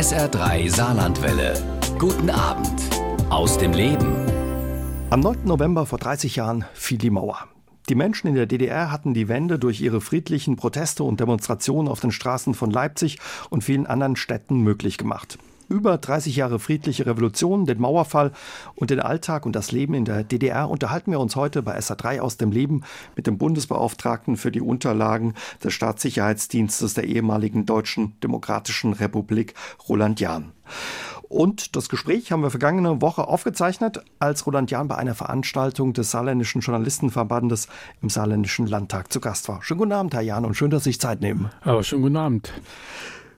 [0.00, 1.52] SR3 Saarlandwelle.
[1.98, 2.72] Guten Abend
[3.28, 4.16] aus dem Leben.
[5.10, 5.44] Am 9.
[5.44, 7.48] November vor 30 Jahren fiel die Mauer.
[7.90, 12.00] Die Menschen in der DDR hatten die Wende durch ihre friedlichen Proteste und Demonstrationen auf
[12.00, 13.18] den Straßen von Leipzig
[13.50, 15.36] und vielen anderen Städten möglich gemacht.
[15.70, 18.32] Über 30 Jahre friedliche Revolution, den Mauerfall
[18.74, 22.18] und den Alltag und das Leben in der DDR unterhalten wir uns heute bei SA3
[22.18, 22.82] aus dem Leben
[23.14, 29.54] mit dem Bundesbeauftragten für die Unterlagen des Staatssicherheitsdienstes der ehemaligen Deutschen Demokratischen Republik,
[29.88, 30.50] Roland Jahn.
[31.28, 36.10] Und das Gespräch haben wir vergangene Woche aufgezeichnet, als Roland Jahn bei einer Veranstaltung des
[36.10, 37.68] Saarländischen Journalistenverbandes
[38.02, 39.62] im Saarländischen Landtag zu Gast war.
[39.62, 41.50] Schönen guten Abend, Herr Jahn, und schön, dass Sie sich Zeit nehmen.
[41.60, 42.52] Aber schönen guten Abend.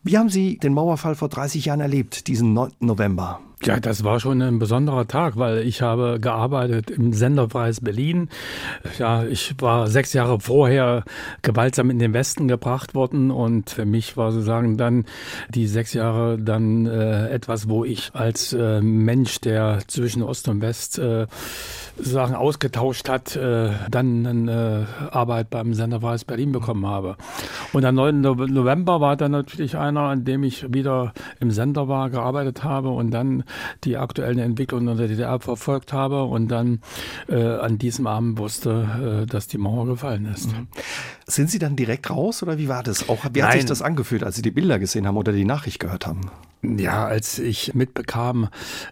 [0.04, 2.72] Wie haben Sie den Mauerfall vor 30 Jahren erlebt, diesen 9.
[2.80, 3.40] November?
[3.64, 8.28] Ja, das war schon ein besonderer Tag, weil ich habe gearbeitet im Senderpreis Berlin.
[8.98, 11.04] Ja, ich war sechs Jahre vorher
[11.42, 15.04] gewaltsam in den Westen gebracht worden und für mich war sozusagen dann
[15.48, 20.60] die sechs Jahre dann äh, etwas, wo ich als äh, Mensch, der zwischen Ost und
[20.60, 21.28] West äh,
[21.96, 27.16] Sachen ausgetauscht hat, äh, dann eine Arbeit beim Senderpreis Berlin bekommen habe.
[27.72, 28.20] Und der 9.
[28.20, 33.12] November war dann natürlich einer, an dem ich wieder im Sender war, gearbeitet habe und
[33.12, 33.44] dann
[33.84, 36.80] die aktuellen Entwicklungen in der DDR verfolgt habe und dann
[37.28, 40.52] äh, an diesem Abend wusste, äh, dass die Mauer gefallen ist.
[40.52, 40.68] Mhm.
[41.26, 43.08] Sind Sie dann direkt raus oder wie war das?
[43.08, 43.60] Auch wie hat Nein.
[43.60, 46.30] sich das angefühlt, als Sie die Bilder gesehen haben oder die Nachricht gehört haben?
[46.64, 48.48] Ja, als ich mitbekam,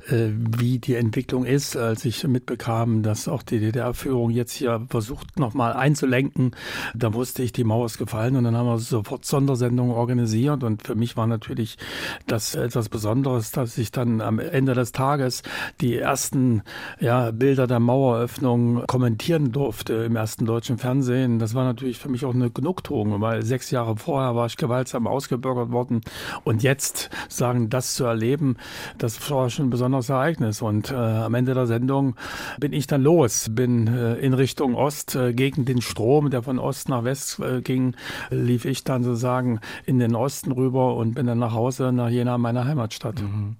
[0.08, 5.38] äh, wie die Entwicklung ist, als ich mitbekam, dass auch die DDR-Führung jetzt hier versucht,
[5.38, 6.50] nochmal einzulenken,
[6.96, 10.84] da wusste ich, die Mauer ist gefallen und dann haben wir sofort Sondersendungen organisiert und
[10.84, 11.78] für mich war natürlich
[12.26, 15.44] das etwas Besonderes, dass ich dann am Ende des Tages
[15.80, 16.62] die ersten
[16.98, 21.38] ja, Bilder der Maueröffnung kommentieren durfte im ersten deutschen Fernsehen.
[21.38, 25.06] Das war natürlich für mich auch eine Genugtuung, weil sechs Jahre vorher war ich gewaltsam
[25.06, 26.00] ausgebürgert worden
[26.44, 28.56] und jetzt sagen sagen, das zu erleben,
[28.98, 30.62] das war schon ein besonderes Ereignis.
[30.62, 32.14] Und äh, am Ende der Sendung
[32.58, 36.58] bin ich dann los, bin äh, in Richtung Ost äh, gegen den Strom, der von
[36.58, 37.96] Ost nach West äh, ging,
[38.30, 42.38] lief ich dann sozusagen in den Osten rüber und bin dann nach Hause nach Jena,
[42.38, 43.20] meiner Heimatstadt.
[43.20, 43.56] Mhm.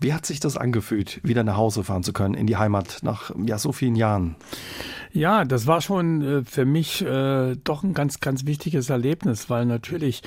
[0.00, 3.30] Wie hat sich das angefühlt, wieder nach Hause fahren zu können, in die Heimat nach
[3.46, 4.36] ja, so vielen Jahren?
[5.14, 9.66] Ja, das war schon äh, für mich äh, doch ein ganz, ganz wichtiges Erlebnis, weil
[9.66, 10.22] natürlich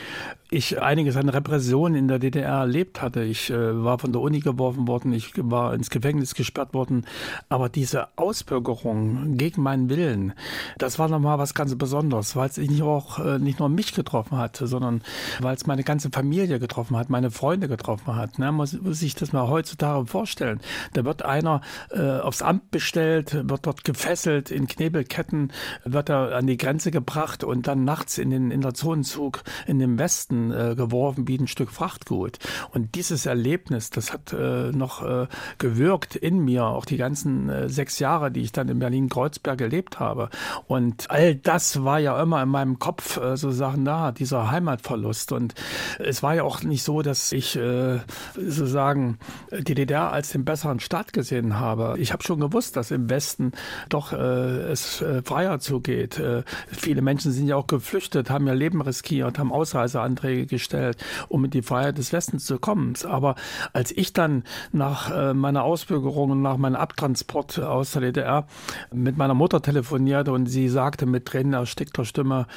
[0.55, 3.23] ich einiges an Repression in der DDR erlebt hatte.
[3.23, 7.05] Ich äh, war von der Uni geworfen worden, ich war ins Gefängnis gesperrt worden.
[7.49, 10.33] Aber diese Ausbürgerung gegen meinen Willen,
[10.77, 14.55] das war nochmal was ganz Besonderes, weil es nicht äh, nicht nur mich getroffen hat,
[14.55, 15.01] sondern
[15.41, 18.39] weil es meine ganze Familie getroffen hat, meine Freunde getroffen hat.
[18.39, 18.45] Ne?
[18.45, 20.61] Man muss, muss sich das mal heutzutage vorstellen.
[20.93, 21.61] Da wird einer
[21.91, 25.51] äh, aufs Amt bestellt, wird dort gefesselt in Knebelketten
[25.83, 29.79] wird er an die Grenze gebracht und dann nachts in den in der Zonenzug in
[29.79, 32.39] den Westen äh, geworfen wie ein Stück Frachtgut.
[32.71, 37.69] Und dieses Erlebnis, das hat äh, noch äh, gewirkt in mir, auch die ganzen äh,
[37.69, 40.29] sechs Jahre, die ich dann in Berlin-Kreuzberg gelebt habe.
[40.67, 45.31] Und all das war ja immer in meinem Kopf äh, so Sachen da, dieser Heimatverlust.
[45.31, 45.53] Und
[45.99, 47.99] es war ja auch nicht so, dass ich äh,
[48.35, 49.17] sozusagen
[49.51, 51.95] die DDR als den besseren Staat gesehen habe.
[51.99, 53.51] Ich habe schon gewusst, dass im Westen
[53.89, 56.19] doch äh, es äh, freier zugeht.
[56.19, 60.97] Äh, viele Menschen sind ja auch geflüchtet, haben ihr Leben riskiert, haben Ausreiseanträge gestellt,
[61.29, 62.93] um in die Freiheit des Westens zu kommen.
[63.05, 63.35] Aber
[63.73, 68.47] als ich dann nach äh, meiner Ausbürgerung und nach meinem Abtransport aus der DDR
[68.93, 72.47] mit meiner Mutter telefonierte und sie sagte mit Tränen erstickter Stimme,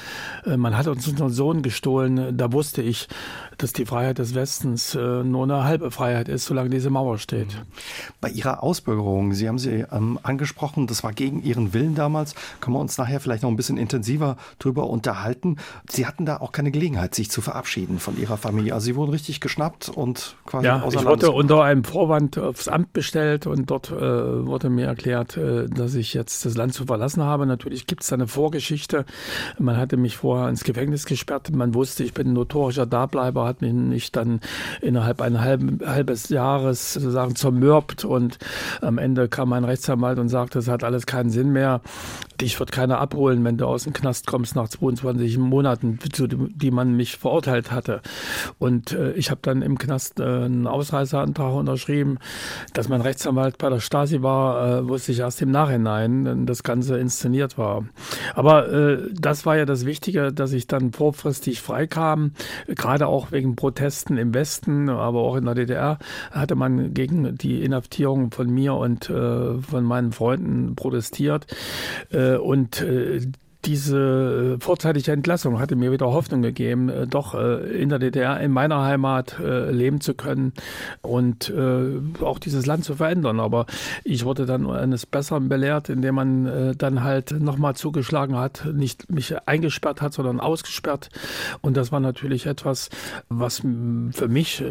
[0.44, 3.08] äh, man hat uns unseren Sohn gestohlen, da wusste ich,
[3.58, 7.64] dass die Freiheit des Westens äh, nur eine halbe Freiheit ist, solange diese Mauer steht.
[8.20, 12.34] Bei Ihrer Ausbürgerung, Sie haben sie ähm, angesprochen, das war gegen Ihren Willen damals.
[12.60, 15.56] Können wir uns nachher vielleicht noch ein bisschen intensiver drüber unterhalten.
[15.88, 18.72] Sie hatten da auch keine Gelegenheit, sich zu verabschieden von Ihrer Familie.
[18.72, 22.68] Also Sie wurden richtig geschnappt und quasi ja, außer ich wurde unter einem Vorwand aufs
[22.68, 26.86] Amt bestellt und dort äh, wurde mir erklärt, äh, dass ich jetzt das Land zu
[26.86, 27.46] verlassen habe.
[27.46, 29.04] Natürlich gibt es da eine Vorgeschichte.
[29.58, 31.50] Man hatte mich vorher ins Gefängnis gesperrt.
[31.50, 34.38] Man wusste, ich bin ein notorischer Dableiber, hat mich dann
[34.80, 38.38] innerhalb eines halben, halbes Jahres sozusagen zermürbt und
[38.80, 41.80] am Ende kam mein Rechtsanwalt und sagte, es hat alles keinen Sinn mehr
[42.40, 46.70] dich wird keiner abholen, wenn du aus dem Knast kommst nach 22 Monaten, zu die
[46.70, 48.00] man mich verurteilt hatte.
[48.58, 52.18] Und äh, ich habe dann im Knast äh, einen Ausreiseantrag unterschrieben,
[52.74, 56.98] dass mein Rechtsanwalt bei der Stasi war, äh, wusste ich erst im Nachhinein, das Ganze
[56.98, 57.84] inszeniert war.
[58.34, 62.32] Aber äh, das war ja das Wichtige, dass ich dann vorfristig freikam,
[62.66, 65.98] gerade auch wegen Protesten im Westen, aber auch in der DDR
[66.30, 71.46] hatte man gegen die Inhaftierung von mir und äh, von meinen Freunden protestiert.
[72.10, 73.20] Äh, und äh,
[73.64, 78.38] diese äh, vorzeitige Entlassung hatte mir wieder Hoffnung gegeben, äh, doch äh, in der DDR,
[78.40, 80.52] in meiner Heimat leben zu können
[81.02, 81.52] und
[82.22, 83.40] auch dieses Land zu verändern.
[83.40, 83.66] Aber
[84.04, 89.34] ich wurde dann eines Besseren belehrt, indem man dann halt nochmal zugeschlagen hat, nicht mich
[89.46, 91.08] eingesperrt hat, sondern ausgesperrt.
[91.60, 92.90] Und das war natürlich etwas,
[93.28, 94.62] was für mich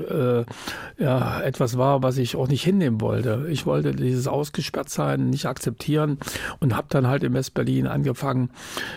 [0.97, 3.47] ja etwas war, was ich auch nicht hinnehmen wollte.
[3.49, 6.17] Ich wollte dieses Ausgesperrtsein nicht akzeptieren
[6.59, 8.49] und habe dann halt in West-Berlin angefangen,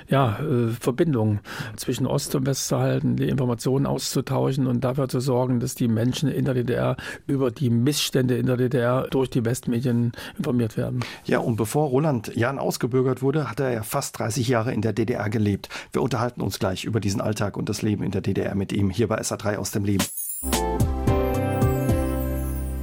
[0.09, 1.41] ja, äh, Verbindungen
[1.77, 5.89] zwischen Ost und West zu halten, die Informationen auszutauschen und dafür zu sorgen, dass die
[5.89, 6.97] Menschen in der DDR
[7.27, 11.01] über die Missstände in der DDR durch die Westmedien informiert werden.
[11.25, 14.93] Ja, und bevor Roland Jahn ausgebürgert wurde, hat er ja fast 30 Jahre in der
[14.93, 15.69] DDR gelebt.
[15.93, 18.91] Wir unterhalten uns gleich über diesen Alltag und das Leben in der DDR mit ihm
[18.91, 20.05] hier bei SA3 aus dem Leben.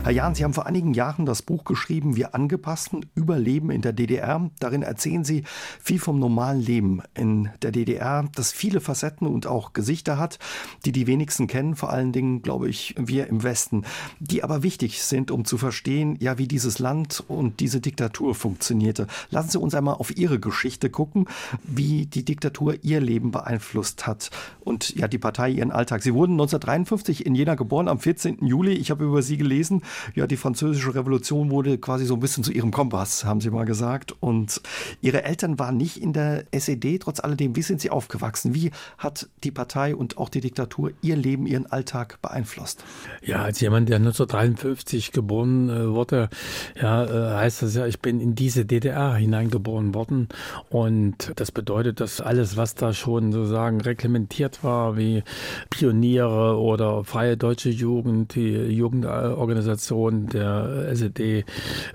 [0.07, 3.91] Herr Jahn, Sie haben vor einigen Jahren das Buch geschrieben, Wir angepassten Überleben in der
[3.91, 4.49] DDR.
[4.57, 5.43] Darin erzählen Sie
[5.81, 10.39] viel vom normalen Leben in der DDR, das viele Facetten und auch Gesichter hat,
[10.85, 13.83] die die wenigsten kennen, vor allen Dingen, glaube ich, wir im Westen,
[14.21, 19.07] die aber wichtig sind, um zu verstehen, ja, wie dieses Land und diese Diktatur funktionierte.
[19.29, 21.25] Lassen Sie uns einmal auf Ihre Geschichte gucken,
[21.63, 24.31] wie die Diktatur Ihr Leben beeinflusst hat
[24.61, 26.01] und ja, die Partei Ihren Alltag.
[26.01, 28.45] Sie wurden 1953 in Jena geboren, am 14.
[28.45, 28.71] Juli.
[28.71, 29.81] Ich habe über Sie gelesen
[30.15, 33.65] ja, die französische Revolution wurde quasi so ein bisschen zu ihrem Kompass, haben sie mal
[33.65, 34.15] gesagt.
[34.19, 34.61] Und
[35.01, 37.55] ihre Eltern waren nicht in der SED, trotz alledem.
[37.55, 38.53] Wie sind sie aufgewachsen?
[38.53, 42.83] Wie hat die Partei und auch die Diktatur ihr Leben, ihren Alltag beeinflusst?
[43.21, 46.29] Ja, als jemand, der 1953 geboren äh, wurde,
[46.79, 50.29] ja, äh, heißt das ja, ich bin in diese DDR hineingeboren worden.
[50.69, 55.23] Und das bedeutet, dass alles, was da schon sozusagen reglementiert war, wie
[55.69, 61.45] Pioniere oder Freie Deutsche Jugend, die Jugendorganisation, Organisation der SED,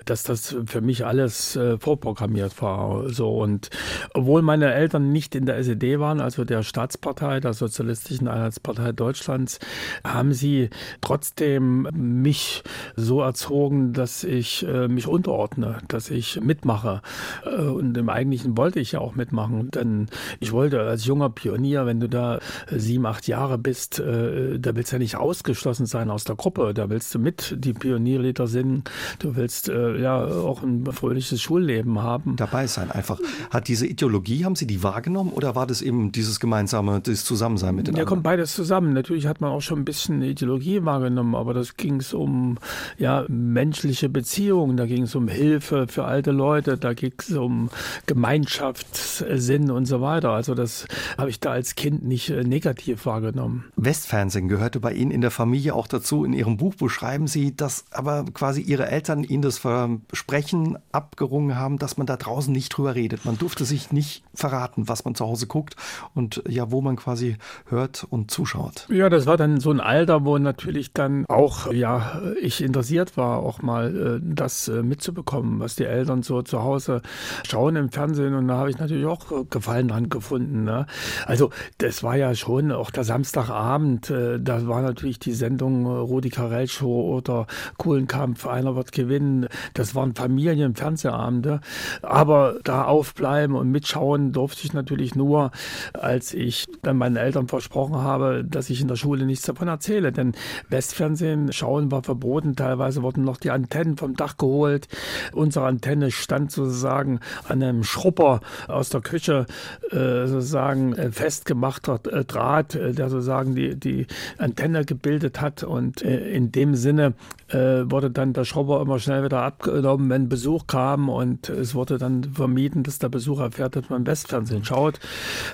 [0.05, 3.09] dass das für mich alles äh, vorprogrammiert war.
[3.09, 3.69] So und
[4.13, 9.59] obwohl meine Eltern nicht in der SED waren, also der Staatspartei, der Sozialistischen Einheitspartei Deutschlands,
[10.03, 10.69] haben sie
[11.01, 12.63] trotzdem mich
[12.95, 17.01] so erzogen, dass ich äh, mich unterordne, dass ich mitmache.
[17.45, 20.07] Äh, und im Eigentlichen wollte ich ja auch mitmachen, denn
[20.39, 22.39] ich wollte als junger Pionier, wenn du da
[22.69, 26.73] sieben, acht Jahre bist, äh, da willst du ja nicht ausgeschlossen sein aus der Gruppe,
[26.73, 28.85] da willst du mit die Pionierlieder singen.
[29.19, 32.37] Du willst äh, ja auch ein fröhliches Schulleben haben.
[32.37, 33.19] Dabei sein einfach.
[33.49, 37.75] Hat diese Ideologie, haben Sie die wahrgenommen oder war das eben dieses gemeinsame, das Zusammensein
[37.75, 38.93] mit den Ja, kommt beides zusammen.
[38.93, 42.57] Natürlich hat man auch schon ein bisschen Ideologie wahrgenommen, aber das ging es um
[42.97, 47.69] ja, menschliche Beziehungen, da ging es um Hilfe für alte Leute, da ging es um
[48.05, 50.29] Gemeinschaftssinn und so weiter.
[50.29, 50.87] Also das
[51.17, 53.65] habe ich da als Kind nicht äh, negativ wahrgenommen.
[53.75, 56.23] Westfernsehen gehörte bei Ihnen in der Familie auch dazu.
[56.23, 61.57] In Ihrem Buch beschreiben Sie, dass dass aber quasi ihre Eltern ihnen das Versprechen abgerungen
[61.57, 63.25] haben, dass man da draußen nicht drüber redet.
[63.25, 65.75] Man durfte sich nicht verraten, was man zu Hause guckt
[66.13, 67.37] und ja, wo man quasi
[67.67, 68.87] hört und zuschaut.
[68.89, 73.39] Ja, das war dann so ein Alter, wo natürlich dann auch, ja, ich interessiert war,
[73.39, 77.01] auch mal äh, das äh, mitzubekommen, was die Eltern so zu Hause
[77.47, 80.63] schauen im Fernsehen und da habe ich natürlich auch äh, Gefallen dran gefunden.
[80.63, 80.85] Ne?
[81.25, 81.49] Also
[81.79, 87.13] das war ja schon auch der Samstagabend, da war natürlich die Sendung Rudi Carell Show
[87.15, 89.47] oder coolen Kampf, einer wird gewinnen.
[89.73, 91.61] Das waren Familien-Fernsehabende.
[92.01, 95.51] Aber da aufbleiben und mitschauen durfte ich natürlich nur,
[95.93, 100.11] als ich dann meinen Eltern versprochen habe, dass ich in der Schule nichts davon erzähle.
[100.11, 100.33] Denn
[100.69, 102.55] Westfernsehen schauen war verboten.
[102.55, 104.87] Teilweise wurden noch die Antennen vom Dach geholt.
[105.33, 109.45] Unsere Antenne stand sozusagen an einem Schrupper aus der Küche,
[109.91, 114.07] äh, sozusagen äh, festgemachter äh, Draht, der sozusagen die, die
[114.37, 115.63] Antenne gebildet hat.
[115.63, 117.13] Und in dem Sinne
[117.53, 121.97] äh, wurde dann der Schrauber immer schnell wieder abgenommen, wenn Besuch kam und es wurde
[121.97, 124.99] dann vermieden, dass der Besuch erfährt, dass man Westfernsehen schaut.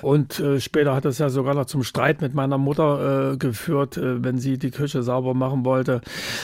[0.02, 3.96] Und äh, später hat es ja sogar noch zum Streit mit meiner Mutter äh, geführt,
[3.96, 6.00] äh, wenn sie die Küche sauber machen wollte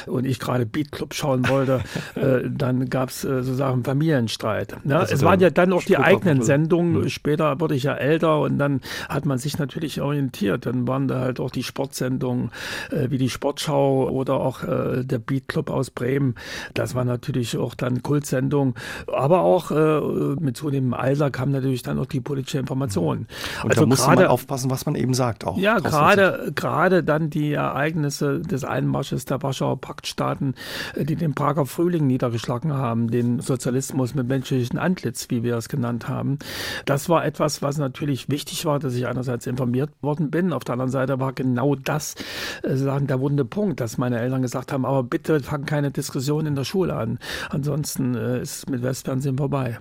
[0.06, 1.80] und ich gerade Beat Club schauen wollte,
[2.14, 4.76] äh, dann gab es äh, sozusagen Familienstreit.
[4.84, 7.02] Ja, also es waren ja dann auch die eigenen Sendungen.
[7.02, 7.08] Mhm.
[7.08, 10.66] Später wurde ich ja älter und dann hat man sich natürlich orientiert.
[10.66, 12.50] Dann waren da halt auch die Sportsendungen
[12.90, 16.34] wie die Sportschau oder auch der Beat Club aus Bremen.
[16.74, 18.74] Das war natürlich auch dann Kultsendung.
[19.12, 20.00] Aber auch äh,
[20.40, 23.26] mit zunehmendem Alter kam natürlich dann auch die politische Information.
[23.62, 25.58] Und also da muss man aufpassen, was man eben sagt auch.
[25.58, 30.54] Ja, gerade, gerade dann die Ereignisse des Einmarsches der Warschauer Paktstaaten,
[30.94, 35.68] äh, die den Prager Frühling niedergeschlagen haben, den Sozialismus mit menschlichem Antlitz, wie wir es
[35.68, 36.38] genannt haben.
[36.84, 40.52] Das war etwas, was natürlich wichtig war, dass ich einerseits informiert worden bin.
[40.52, 42.14] Auf der anderen Seite war genau das
[42.62, 46.47] äh, sagen, der wunde Punkt, dass meine Eltern gesagt haben, aber bitte fangen keine Diskussion
[46.47, 47.18] in der Schule an.
[47.50, 49.78] Ansonsten äh, ist mit Westfernsehen vorbei.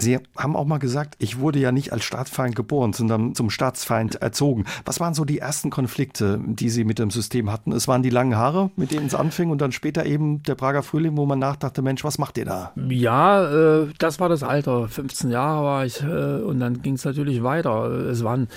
[0.00, 4.16] Sie haben auch mal gesagt, ich wurde ja nicht als Staatsfeind geboren, sondern zum Staatsfeind
[4.16, 4.64] erzogen.
[4.84, 7.72] Was waren so die ersten Konflikte, die Sie mit dem System hatten?
[7.72, 10.82] Es waren die langen Haare, mit denen es anfing und dann später eben der Prager
[10.82, 12.72] Frühling, wo man nachdachte, Mensch, was macht ihr da?
[12.88, 14.88] Ja, äh, das war das Alter.
[14.88, 17.90] 15 Jahre war ich äh, und dann ging es natürlich weiter.
[17.90, 18.48] Es waren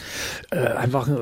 [0.52, 1.14] äh, einfach äh,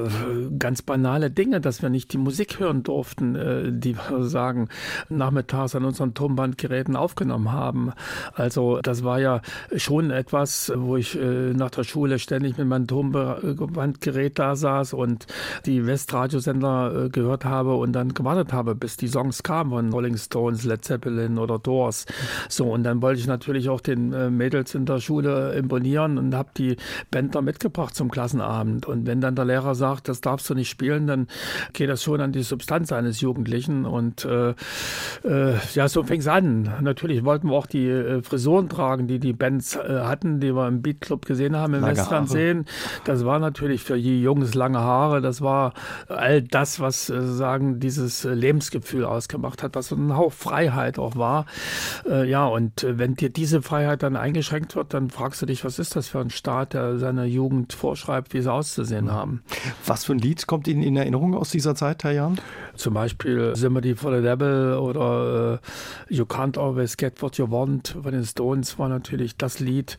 [0.59, 4.69] ganz banale Dinge, dass wir nicht die Musik hören durften, äh, die wir sagen,
[5.09, 7.91] nachmittags an unseren Tonbandgeräten aufgenommen haben.
[8.33, 9.41] Also das war ja
[9.75, 15.27] schon etwas, wo ich äh, nach der Schule ständig mit meinem Tonbandgerät da saß und
[15.65, 20.17] die Westradiosender äh, gehört habe und dann gewartet habe, bis die Songs kamen von Rolling
[20.17, 22.05] Stones, Led Zeppelin oder Doors.
[22.49, 26.35] So, und dann wollte ich natürlich auch den äh, Mädels in der Schule imponieren und
[26.35, 26.77] habe die
[27.09, 28.85] Bänder mitgebracht zum Klassenabend.
[28.85, 31.27] Und wenn dann der Lehrer sagt, das darfst du nicht spielen, dann
[31.73, 33.85] geht das schon an die Substanz eines Jugendlichen.
[33.85, 34.53] Und äh,
[35.23, 36.71] äh, ja, so fing es an.
[36.81, 40.67] Natürlich wollten wir auch die äh, Frisuren tragen, die die Bands äh, hatten, die wir
[40.67, 42.65] im Beatclub gesehen haben im Westfernsehen.
[43.05, 45.21] Das war natürlich für die Jungs lange Haare.
[45.21, 45.73] Das war
[46.07, 51.15] all das, was äh, sagen dieses Lebensgefühl ausgemacht hat, was so ein Hauch Freiheit auch
[51.15, 51.45] war.
[52.07, 55.79] Äh, ja, und wenn dir diese Freiheit dann eingeschränkt wird, dann fragst du dich, was
[55.79, 59.11] ist das für ein Staat, der seiner Jugend vorschreibt, wie sie auszusehen mhm.
[59.11, 59.43] haben.
[59.85, 62.39] Was für ein Lied kommt Ihnen in Erinnerung aus dieser Zeit, Herr Jan?
[62.75, 65.59] Zum Beispiel Sympathy for the Devil oder
[66.09, 69.90] You Can't Always Get What You Want von den Stones war natürlich das Lied,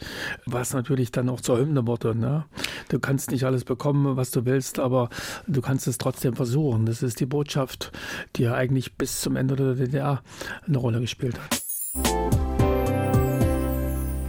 [0.46, 2.14] was natürlich dann auch zur Hymne wurde.
[2.14, 2.44] Ne?
[2.88, 5.08] Du kannst nicht alles bekommen, was du willst, aber
[5.46, 6.86] du kannst es trotzdem versuchen.
[6.86, 7.92] Das ist die Botschaft,
[8.36, 10.22] die ja eigentlich bis zum Ende der DDR
[10.66, 11.62] eine Rolle gespielt hat.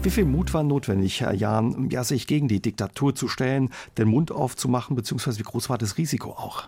[0.03, 4.09] Wie viel Mut war notwendig, Herr Jahn, ja, sich gegen die Diktatur zu stellen, den
[4.09, 6.67] Mund aufzumachen, beziehungsweise wie groß war das Risiko auch?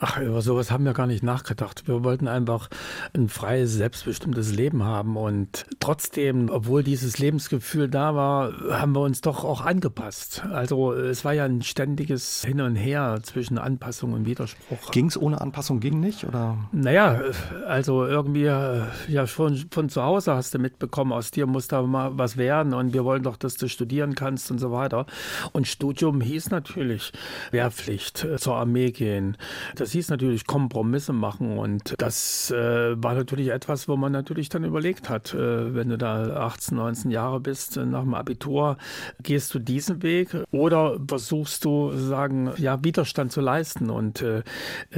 [0.00, 1.88] Ach, über sowas haben wir gar nicht nachgedacht.
[1.88, 2.68] Wir wollten einfach
[3.14, 5.16] ein freies, selbstbestimmtes Leben haben.
[5.16, 10.44] Und trotzdem, obwohl dieses Lebensgefühl da war, haben wir uns doch auch angepasst.
[10.52, 14.92] Also es war ja ein ständiges Hin und Her zwischen Anpassung und Widerspruch.
[14.92, 16.24] Ging es ohne Anpassung, ging nicht?
[16.24, 16.58] Oder?
[16.70, 17.20] Naja,
[17.66, 22.16] also irgendwie, ja, schon von zu Hause hast du mitbekommen, aus dir muss da mal
[22.16, 25.06] was werden und wir wollen doch, dass du studieren kannst und so weiter.
[25.52, 27.12] Und Studium hieß natürlich
[27.50, 29.36] Wehrpflicht, zur Armee gehen.
[29.74, 34.50] Das das hieß natürlich Kompromisse machen und das äh, war natürlich etwas, wo man natürlich
[34.50, 38.76] dann überlegt hat, äh, wenn du da 18, 19 Jahre bist, äh, nach dem Abitur,
[39.22, 44.42] gehst du diesen Weg oder versuchst du, sagen, ja, Widerstand zu leisten und äh,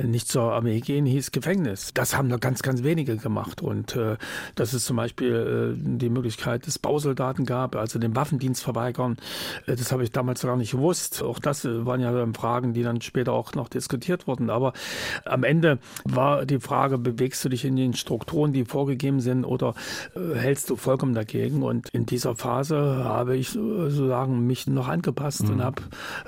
[0.03, 1.93] nicht zur Armee gehen hieß Gefängnis.
[1.95, 4.17] Das haben nur ganz, ganz wenige gemacht und äh,
[4.57, 9.19] dass es zum Beispiel äh, die Möglichkeit des Bausoldaten gab, also den Waffendienst verweigern,
[9.67, 11.23] das habe ich damals gar nicht gewusst.
[11.23, 14.51] Auch das waren ja Fragen, die dann später auch noch diskutiert wurden.
[14.51, 14.73] Aber
[15.25, 19.75] am Ende war die Frage, bewegst du dich in den Strukturen, die vorgegeben sind, oder
[20.15, 21.63] äh, hältst du vollkommen dagegen?
[21.63, 25.51] Und in dieser Phase habe ich sozusagen mich noch angepasst mhm.
[25.51, 25.83] und habe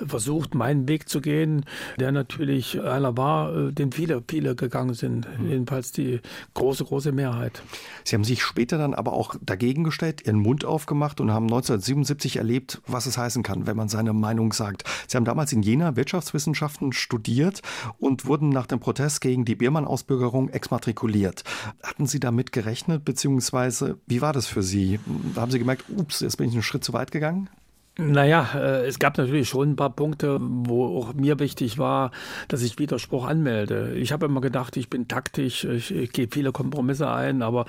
[0.05, 1.65] versucht, meinen Weg zu gehen,
[1.99, 5.27] der natürlich einer war, äh, den viele, viele gegangen sind.
[5.39, 5.49] Mhm.
[5.49, 6.21] Jedenfalls die
[6.53, 7.61] große, große Mehrheit.
[8.03, 12.37] Sie haben sich später dann aber auch dagegen gestellt, Ihren Mund aufgemacht und haben 1977
[12.37, 14.83] erlebt, was es heißen kann, wenn man seine Meinung sagt.
[15.07, 17.61] Sie haben damals in Jena Wirtschaftswissenschaften studiert
[17.99, 21.43] und wurden nach dem Protest gegen die Biermann-Ausbürgerung exmatrikuliert.
[21.81, 24.99] Hatten Sie damit gerechnet, beziehungsweise wie war das für Sie?
[25.35, 27.49] Haben Sie gemerkt, ups, jetzt bin ich einen Schritt zu weit gegangen?
[27.95, 32.09] Naja, äh, es gab natürlich schon ein paar Punkte, wo auch mir wichtig war,
[32.47, 33.93] dass ich Widerspruch anmelde.
[33.93, 37.65] Ich habe immer gedacht, ich bin taktisch, ich, ich gehe viele Kompromisse ein, aber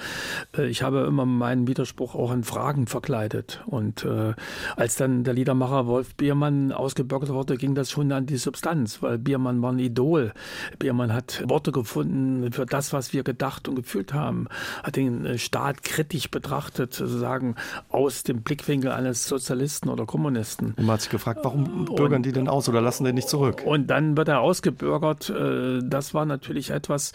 [0.57, 3.63] äh, ich habe immer meinen Widerspruch auch in Fragen verkleidet.
[3.67, 4.33] Und äh,
[4.77, 9.19] als dann der Liedermacher Wolf Biermann ausgebürgert wurde, ging das schon an die Substanz, weil
[9.19, 10.33] Biermann war ein Idol.
[10.79, 14.49] Biermann hat Worte gefunden für das, was wir gedacht und gefühlt haben,
[14.85, 17.57] hat den Staat kritisch betrachtet, sozusagen
[17.91, 20.75] aus dem Blickwinkel eines Sozialisten oder Kommunisten.
[20.77, 23.29] Und man hat sich gefragt, warum bürgern und, die denn aus oder lassen den nicht
[23.29, 23.65] zurück?
[23.67, 25.29] Und dann wird er ausgebürgert.
[25.29, 27.13] Äh, das war natürlich etwas,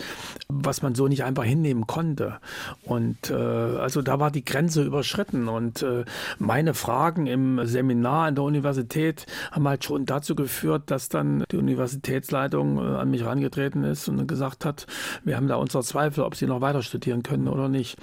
[0.50, 2.39] was man so nicht einfach hinnehmen konnte.
[2.84, 5.48] Und äh, also da war die Grenze überschritten.
[5.48, 6.03] Und äh,
[6.39, 11.58] meine Fragen im Seminar an der Universität haben halt schon dazu geführt, dass dann die
[11.58, 14.88] Universitätsleitung an mich herangetreten ist und gesagt hat,
[15.24, 17.98] wir haben da unsere Zweifel, ob sie noch weiter studieren können oder nicht.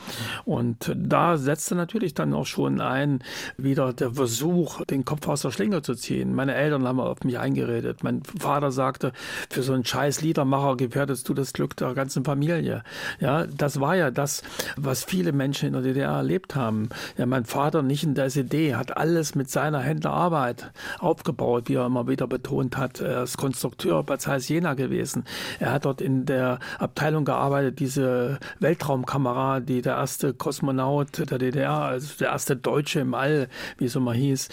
[0.47, 3.23] Und da setzte natürlich dann auch schon ein,
[3.59, 6.35] wieder der Versuch, den Kopf aus der Schlinge zu ziehen.
[6.35, 8.03] Meine Eltern haben auf mich eingeredet.
[8.03, 9.13] Mein Vater sagte,
[9.51, 12.83] für so einen scheiß Liedermacher gefährdest du das Glück der ganzen Familie.
[13.21, 14.43] Ja, das war ja das,
[14.77, 16.89] was viele Menschen in der DDR erlebt haben.
[17.17, 21.87] Ja, mein Vater nicht in der SED, hat alles mit seiner Händlerarbeit aufgebaut, wie er
[21.87, 23.01] immer wieder betont hat.
[23.01, 25.25] Er ist Konstrukteur bei Zeiss Jena gewesen.
[25.59, 31.83] Er hat dort in der Abteilung gearbeitet, diese Weltraumkamera, die der erste Kosmonaut der DDR,
[31.83, 34.49] also der erste Deutsche im All, wie es immer hieß,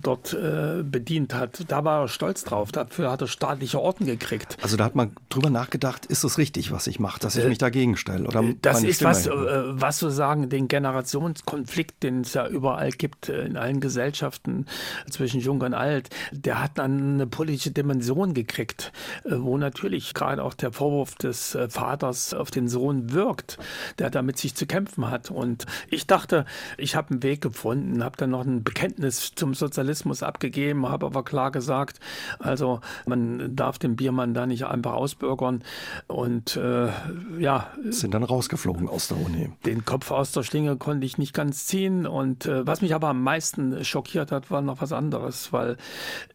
[0.00, 1.64] dort äh, bedient hat.
[1.68, 2.72] Da war er stolz drauf.
[2.72, 4.56] Dafür hat er staatliche Orden gekriegt.
[4.62, 7.48] Also da hat man drüber nachgedacht, ist es richtig, was ich mache, dass ich äh,
[7.48, 8.26] mich dagegen stelle?
[8.26, 13.44] Oder das ist was, äh, was sozusagen den Generationskonflikt, den es ja überall gibt, äh,
[13.44, 14.66] in allen Gesellschaften
[15.10, 18.92] zwischen Jung und Alt, der hat dann eine politische Dimension gekriegt,
[19.24, 23.58] äh, wo natürlich gerade auch der Vorwurf des äh, Vaters auf den Sohn wirkt,
[23.98, 25.30] der damit sich zu kämpfen hat.
[25.30, 26.44] Und ich dachte,
[26.76, 29.67] ich habe einen Weg gefunden, habe dann noch ein Bekenntnis zum Sozialismus
[30.22, 32.00] abgegeben, habe aber klar gesagt,
[32.38, 35.62] also man darf den Biermann da nicht einfach ausbürgern
[36.06, 36.88] und äh,
[37.38, 37.68] ja.
[37.90, 39.50] Sind dann rausgeflogen aus der Uni.
[39.66, 43.08] Den Kopf aus der Schlinge konnte ich nicht ganz ziehen und äh, was mich aber
[43.08, 45.76] am meisten schockiert hat, war noch was anderes, weil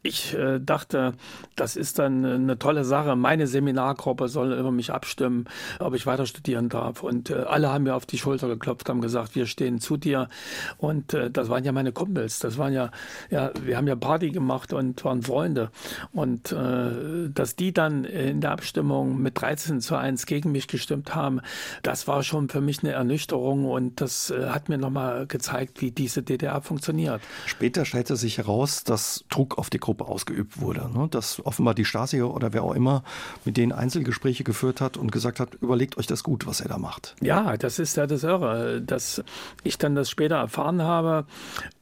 [0.02, 1.14] ich äh, dachte,
[1.56, 3.16] das ist dann eine tolle Sache.
[3.16, 5.46] Meine Seminargruppe soll über mich abstimmen,
[5.80, 9.02] ob ich weiter studieren darf und äh, alle haben mir auf die Schulter geklopft, haben
[9.02, 10.30] gesagt, wir stehen zu dir
[10.78, 12.92] und äh, das waren ja meine Kumpels, das waren ja,
[13.30, 15.72] ja, wir haben ja Party gemacht und waren Freunde
[16.12, 21.16] und äh, dass die dann in der Abstimmung mit 13 zu 1 gegen mich gestimmt
[21.16, 21.42] haben,
[21.82, 25.92] das war schon für mich eine Ernüchterung und das äh, hat mir nochmal gezeigt, wie
[25.92, 27.22] diese DDR funktioniert.
[27.46, 31.08] Später stellte sich heraus, dass Druck auf die Gruppe ausgeübt wurde, ne?
[31.10, 33.04] dass offenbar die Stasi oder wer auch immer
[33.46, 36.78] mit denen Einzelgespräche geführt hat und gesagt hat, überlegt euch das gut, was ihr da
[36.78, 37.16] macht.
[37.22, 39.24] Ja, das ist ja das Irre, dass
[39.64, 41.26] ich dann das später erfahren habe,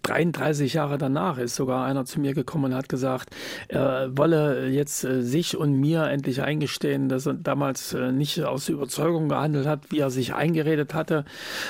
[0.04, 3.36] 33 Jahre danach ist sogar einer zu mir gekommen und hat gesagt,
[3.68, 8.70] er wolle jetzt äh, sich und mir endlich eingestehen, dass er damals äh, nicht aus
[8.70, 11.26] Überzeugung gehandelt hat, wie er sich eingeredet hatte,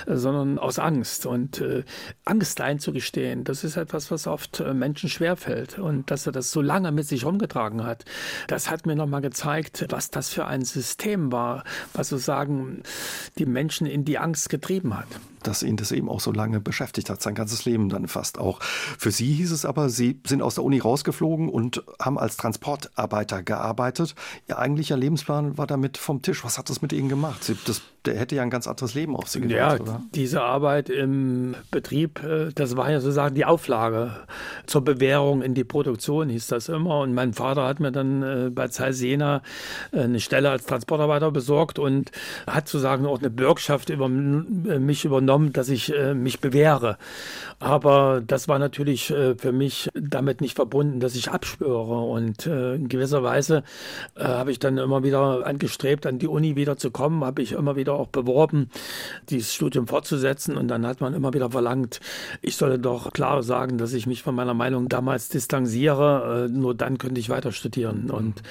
[0.08, 1.26] äh, sondern aus Angst.
[1.26, 1.64] Und
[2.26, 5.80] Angst einzugestehen, das ist etwas, was oft Menschen schwerfällt.
[5.80, 8.06] Und dass er das so lange mit sich rumgetragen hat,
[8.48, 11.64] das hat mir nochmal gezeigt, was das für ein System war,
[11.94, 12.84] was sozusagen
[13.38, 15.08] die Menschen in die Angst getrieben hat
[15.48, 18.60] dass ihn das eben auch so lange beschäftigt hat, sein ganzes Leben dann fast auch.
[18.62, 23.44] Für Sie hieß es aber, Sie sind aus der Uni rausgeflogen und haben als Transportarbeiter
[23.44, 24.16] gearbeitet.
[24.48, 26.44] Ihr eigentlicher Lebensplan war damit vom Tisch.
[26.44, 27.44] Was hat das mit Ihnen gemacht?
[27.44, 30.02] Sie, das, der hätte ja ein ganz anderes Leben auf Sie gewählt, ja, oder?
[30.14, 34.12] diese Arbeit im Betrieb, äh, das war ja sozusagen die Auflage
[34.66, 37.00] zur Bewährung in die Produktion, hieß das immer.
[37.00, 39.42] Und mein Vater hat mir dann äh, bei Zeiss Jena
[39.92, 42.12] äh, eine Stelle als Transportarbeiter besorgt und
[42.48, 46.98] hat sozusagen auch eine Bürgschaft über mich übernommen genommen, dass ich äh, mich bewähre.
[47.60, 52.02] Aber das war natürlich äh, für mich damit nicht verbunden, dass ich abschwöre.
[52.02, 53.64] Und äh, in gewisser Weise
[54.16, 57.54] äh, habe ich dann immer wieder angestrebt, an die Uni wieder zu kommen, habe ich
[57.54, 58.70] immer wieder auch beworben,
[59.30, 60.58] dieses Studium fortzusetzen.
[60.58, 62.02] Und dann hat man immer wieder verlangt,
[62.42, 66.50] ich solle doch klar sagen, dass ich mich von meiner Meinung damals distanziere.
[66.50, 68.10] Äh, nur dann könnte ich weiter studieren.
[68.10, 68.42] Und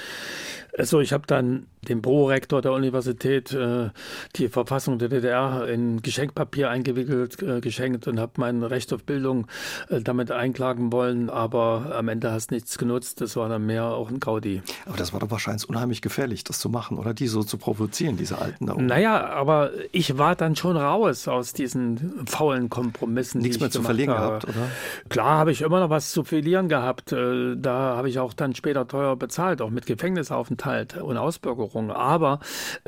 [0.79, 3.91] also ich habe dann dem Prorektor der Universität äh,
[4.37, 9.47] die Verfassung der DDR in Geschenkpapier eingewickelt, äh, geschenkt und habe mein Recht auf Bildung
[9.89, 13.21] äh, damit einklagen wollen, aber am Ende hast nichts genutzt.
[13.21, 14.63] Das war dann mehr auch ein Gaudi.
[14.87, 18.17] Aber das war doch wahrscheinlich unheimlich gefährlich, das zu machen oder die so zu provozieren,
[18.17, 18.87] diese Alten da oben.
[18.87, 23.41] Naja, aber ich war dann schon raus aus diesen faulen Kompromissen.
[23.41, 24.39] Nichts mehr zu verlieren habe.
[24.39, 24.69] gehabt, oder?
[25.09, 27.13] Klar habe ich immer noch was zu verlieren gehabt.
[27.13, 31.91] Äh, da habe ich auch dann später teuer bezahlt, auch mit Gefängnisaufenthalt und Ausbürgerung.
[31.91, 32.41] Aber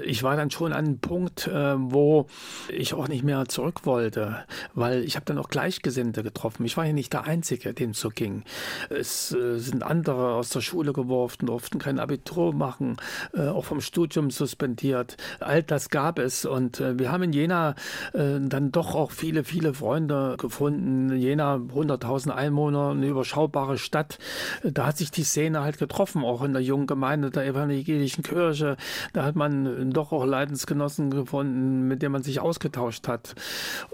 [0.03, 2.27] ich war dann schon an einem Punkt, wo
[2.69, 6.65] ich auch nicht mehr zurück wollte, weil ich habe dann auch Gleichgesinnte getroffen.
[6.65, 8.45] Ich war ja nicht der Einzige, dem so ging.
[8.91, 12.97] Es äh, sind andere aus der Schule geworfen, durften kein Abitur machen,
[13.35, 15.17] äh, auch vom Studium suspendiert.
[15.41, 17.75] All das gab es und wir haben in Jena
[18.13, 21.17] dann doch auch viele, viele Freunde gefunden.
[21.17, 24.19] Jena, 100.000 Einwohner, eine überschaubare Stadt.
[24.63, 28.77] Da hat sich die Szene halt getroffen, auch in der jungen Gemeinde der evangelischen Kirche
[29.13, 33.35] da hat man doch auch Leidensgenossen gefunden, mit denen man sich ausgetauscht hat.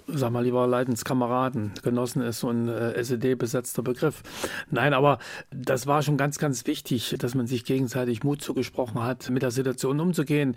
[0.07, 1.73] Sag mal lieber Leidenskameraden.
[1.83, 4.23] Genossen ist so ein äh, SED-besetzter Begriff.
[4.71, 5.19] Nein, aber
[5.51, 9.51] das war schon ganz, ganz wichtig, dass man sich gegenseitig Mut zugesprochen hat, mit der
[9.51, 10.57] Situation umzugehen.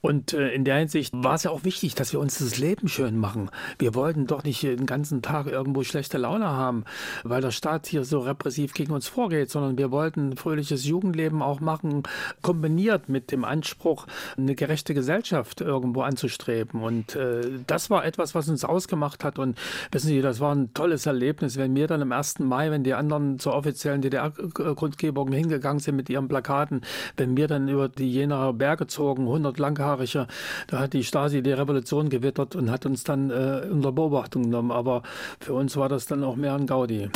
[0.00, 2.88] Und äh, in der Hinsicht war es ja auch wichtig, dass wir uns das Leben
[2.88, 3.50] schön machen.
[3.78, 6.84] Wir wollten doch nicht den ganzen Tag irgendwo schlechte Laune haben,
[7.22, 11.42] weil der Staat hier so repressiv gegen uns vorgeht, sondern wir wollten ein fröhliches Jugendleben
[11.42, 12.02] auch machen,
[12.42, 16.82] kombiniert mit dem Anspruch, eine gerechte Gesellschaft irgendwo anzustreben.
[16.82, 19.38] Und äh, das war etwas, was uns ausgemacht hat.
[19.38, 19.58] Und
[19.92, 22.38] wissen Sie, das war ein tolles Erlebnis Erlebnis, wenn wir dann am 1.
[22.40, 26.80] Mai, wenn die anderen zur offiziellen DDR-Grundgebung hingegangen sind mit ihren Plakaten,
[27.16, 30.26] wenn wir dann über die Jenaer Berge zogen, 100 Langhaarige,
[30.66, 34.70] da hat die Stasi die Revolution gewittert und hat uns dann äh, unter Beobachtung genommen.
[34.70, 35.02] Aber
[35.40, 37.10] für uns war das dann auch mehr ein Gaudi.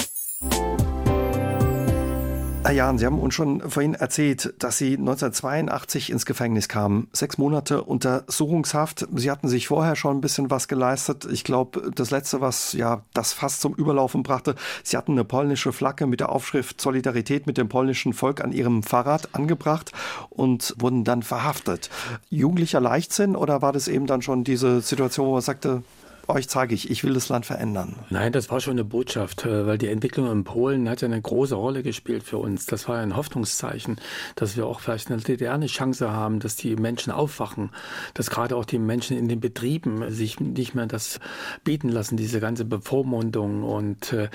[2.66, 7.08] Herr Jahn, Sie haben uns schon vorhin erzählt, dass Sie 1982 ins Gefängnis kamen.
[7.12, 9.06] Sechs Monate Untersuchungshaft.
[9.14, 11.28] Sie hatten sich vorher schon ein bisschen was geleistet.
[11.30, 15.74] Ich glaube, das Letzte, was ja das fast zum Überlaufen brachte, Sie hatten eine polnische
[15.74, 19.92] Flagge mit der Aufschrift Solidarität mit dem polnischen Volk an Ihrem Fahrrad angebracht
[20.30, 21.90] und wurden dann verhaftet.
[22.30, 25.82] Jugendlicher Leichtsinn oder war das eben dann schon diese Situation, wo man sagte,
[26.28, 27.96] euch zeige ich, ich will das Land verändern.
[28.10, 31.20] Nein, das war schon eine Botschaft, äh, weil die Entwicklung in Polen hat ja eine
[31.20, 32.66] große Rolle gespielt für uns.
[32.66, 33.96] Das war ein Hoffnungszeichen,
[34.34, 37.70] dass wir auch vielleicht in der DDR eine Chance haben, dass die Menschen aufwachen,
[38.14, 41.20] dass gerade auch die Menschen in den Betrieben sich nicht mehr das
[41.62, 43.62] bieten lassen, diese ganze Bevormundung.
[43.62, 44.28] Und äh,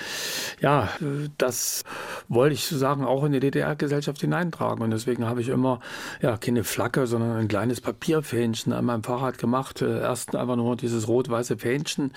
[0.62, 0.90] ja,
[1.38, 1.84] das
[2.28, 4.84] wollte ich sozusagen auch in die DDR-Gesellschaft hineintragen.
[4.84, 5.80] Und deswegen habe ich immer
[6.22, 9.82] ja keine Flagge, sondern ein kleines Papierfähnchen an meinem Fahrrad gemacht.
[9.82, 12.12] Äh, erst einfach nur dieses rot-weiße Fähnchen Menschen.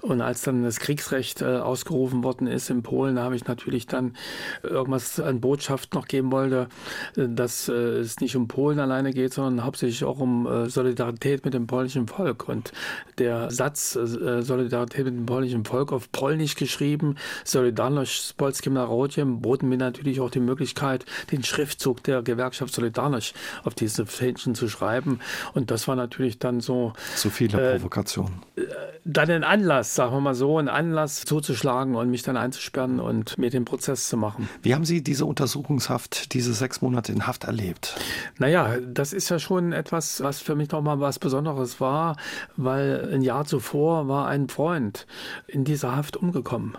[0.00, 4.14] Und als dann das Kriegsrecht äh, ausgerufen worden ist in Polen, habe ich natürlich dann
[4.62, 6.68] irgendwas an Botschaft noch geben wollte,
[7.16, 11.44] äh, dass äh, es nicht um Polen alleine geht, sondern hauptsächlich auch um äh, Solidarität
[11.44, 12.48] mit dem polnischen Volk.
[12.48, 12.72] Und
[13.18, 19.40] der Satz äh, Solidarität mit dem polnischen Volk auf Polnisch geschrieben, Solidarność z polskim narodem,
[19.40, 24.68] boten mir natürlich auch die Möglichkeit, den Schriftzug der Gewerkschaft Solidarność auf diese Fähnchen zu
[24.68, 25.20] schreiben.
[25.54, 26.92] Und das war natürlich dann so.
[27.16, 28.42] Zu viele äh, Provokationen
[29.04, 33.36] dann einen Anlass, sagen wir mal so, einen Anlass zuzuschlagen und mich dann einzusperren und
[33.36, 34.48] mir den Prozess zu machen.
[34.62, 37.96] Wie haben Sie diese Untersuchungshaft, diese sechs Monate in Haft erlebt?
[38.38, 42.16] Naja, das ist ja schon etwas, was für mich nochmal was Besonderes war,
[42.56, 45.06] weil ein Jahr zuvor war ein Freund
[45.46, 46.78] in dieser Haft umgekommen.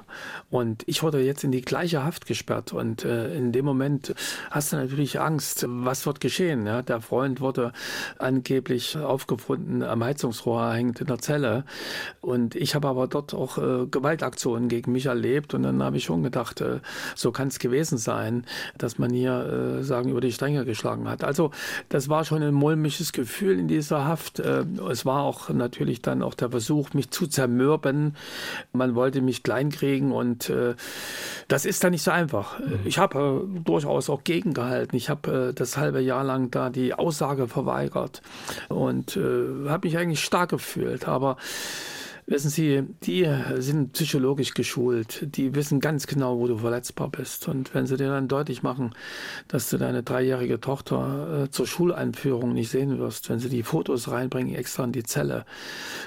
[0.49, 2.73] Und ich wurde jetzt in die gleiche Haft gesperrt.
[2.73, 4.15] Und äh, in dem Moment
[4.49, 6.65] hast du natürlich Angst, was wird geschehen.
[6.65, 6.81] Ja?
[6.81, 7.71] Der Freund wurde
[8.17, 11.65] angeblich aufgefunden, am Heizungsrohr hängt in der Zelle.
[12.25, 15.53] Und ich habe aber dort auch äh, Gewaltaktionen gegen mich erlebt.
[15.53, 16.79] Und dann habe ich schon gedacht, äh,
[17.13, 18.45] so kann es gewesen sein,
[18.79, 21.23] dass man hier, äh, sagen, über die Stränge geschlagen hat.
[21.23, 21.51] Also
[21.89, 24.39] das war schon ein mulmiges Gefühl in dieser Haft.
[24.39, 28.15] Äh, es war auch natürlich dann auch der Versuch, mich zu zermürben.
[28.73, 30.73] Man wollte mich kleinkriegen und äh,
[31.47, 32.57] das ist dann nicht so einfach.
[32.57, 32.79] Mhm.
[32.85, 34.97] Ich habe äh, durchaus auch gegengehalten.
[34.97, 38.23] Ich habe das halbe Jahr lang da die Aussage verweigert
[38.69, 41.07] und habe mich eigentlich stark gefühlt.
[41.07, 41.37] Aber
[42.27, 45.27] Wissen Sie, die sind psychologisch geschult.
[45.35, 47.47] Die wissen ganz genau, wo du verletzbar bist.
[47.47, 48.95] Und wenn sie dir dann deutlich machen,
[49.47, 54.09] dass du deine dreijährige Tochter äh, zur Schuleinführung nicht sehen wirst, wenn sie die Fotos
[54.09, 55.45] reinbringen extra in die Zelle,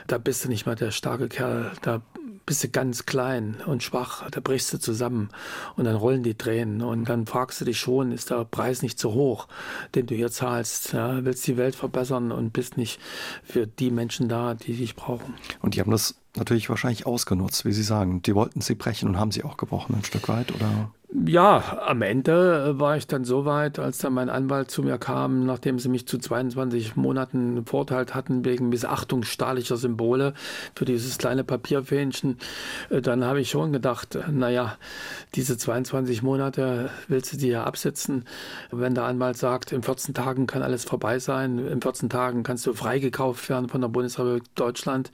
[0.08, 1.70] da bist du nicht mal der starke Kerl.
[1.82, 2.02] Da
[2.48, 5.28] bist du ganz klein und schwach, da brichst du zusammen
[5.76, 8.98] und dann rollen die Tränen und dann fragst du dich schon, ist der Preis nicht
[8.98, 9.48] zu hoch,
[9.94, 10.94] den du hier zahlst?
[10.94, 13.02] Ja, willst die Welt verbessern und bist nicht
[13.44, 15.34] für die Menschen da, die dich brauchen.
[15.60, 18.22] Und die haben das natürlich wahrscheinlich ausgenutzt, wie Sie sagen.
[18.22, 20.90] Die wollten sie brechen und haben sie auch gebrochen ein Stück weit, oder?
[21.10, 24.98] Ja, am Ende äh, war ich dann so weit, als dann mein Anwalt zu mir
[24.98, 30.34] kam, nachdem sie mich zu 22 Monaten verurteilt hatten wegen Missachtung staatlicher Symbole
[30.74, 32.36] für dieses kleine Papierfähnchen,
[32.90, 34.76] äh, dann habe ich schon gedacht, naja,
[35.34, 38.26] diese 22 Monate willst du dir ja absitzen.
[38.70, 42.66] Wenn der Anwalt sagt, in 14 Tagen kann alles vorbei sein, in 14 Tagen kannst
[42.66, 45.10] du freigekauft werden von der Bundesrepublik Deutschland,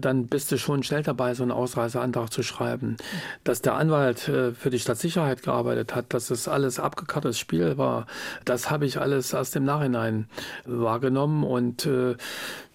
[0.00, 2.96] dann bist du schon schnell dabei, so einen Ausreiseantrag zu schreiben.
[3.44, 8.06] Dass der Anwalt äh, für die Sicherheit gearbeitet hat, dass es alles abgekartetes Spiel war,
[8.44, 10.28] das habe ich alles erst im Nachhinein
[10.64, 12.16] wahrgenommen und äh,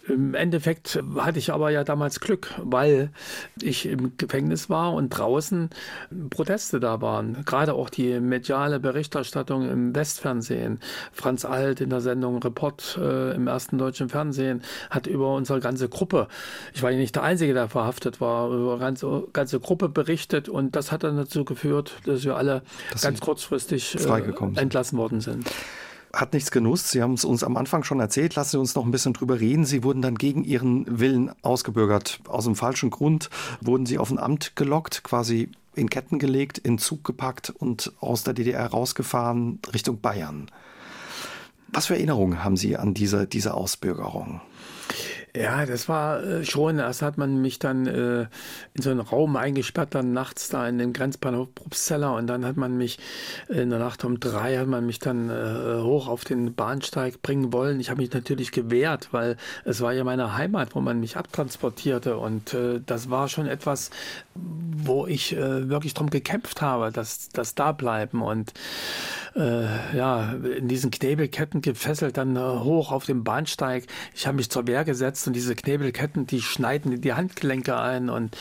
[0.08, 3.10] im Endeffekt hatte ich aber ja damals Glück, weil
[3.62, 5.70] ich im Gefängnis war und draußen
[6.30, 7.44] Proteste da waren.
[7.46, 10.80] Gerade auch die mediale Berichterstattung im Westfernsehen.
[11.12, 15.90] Franz Alt in der Sendung Report äh, im ersten deutschen Fernsehen hat über unsere ganze
[15.90, 16.28] Gruppe,
[16.74, 20.76] ich war ja nicht der Einzige, der verhaftet war, über ganze, ganze Gruppe berichtet und
[20.76, 25.50] das hat dann dazu geführt, dass wir alle dass ganz kurzfristig äh, entlassen worden sind
[26.16, 26.90] hat nichts genutzt.
[26.90, 28.36] Sie haben es uns am Anfang schon erzählt.
[28.36, 29.66] Lassen Sie uns noch ein bisschen drüber reden.
[29.66, 32.20] Sie wurden dann gegen Ihren Willen ausgebürgert.
[32.28, 33.30] Aus dem falschen Grund
[33.62, 38.24] wurden Sie auf ein Amt gelockt, quasi in Ketten gelegt, in Zug gepackt und aus
[38.24, 40.50] der DDR rausgefahren Richtung Bayern.
[41.68, 44.40] Was für Erinnerungen haben Sie an diese, diese Ausbürgerung?
[45.36, 46.80] Ja, das war äh, schon.
[46.80, 48.22] Erst hat man mich dann äh,
[48.74, 52.56] in so einen Raum eingesperrt, dann nachts da in den Grenzbahnhof Probstzeller und dann hat
[52.56, 53.00] man mich
[53.50, 57.52] in der Nacht um drei hat man mich dann äh, hoch auf den Bahnsteig bringen
[57.52, 57.80] wollen.
[57.80, 62.18] Ich habe mich natürlich gewehrt, weil es war ja meine Heimat, wo man mich abtransportierte
[62.18, 63.90] und äh, das war schon etwas,
[64.36, 68.54] wo ich äh, wirklich darum gekämpft habe, dass das da bleiben und
[69.36, 73.86] äh, ja, in diesen Knebelketten gefesselt, dann äh, hoch auf dem Bahnsteig.
[74.14, 78.10] Ich habe mich zur Wehr gesetzt und diese Knebelketten, die schneiden in die Handgelenke ein.
[78.10, 78.36] Und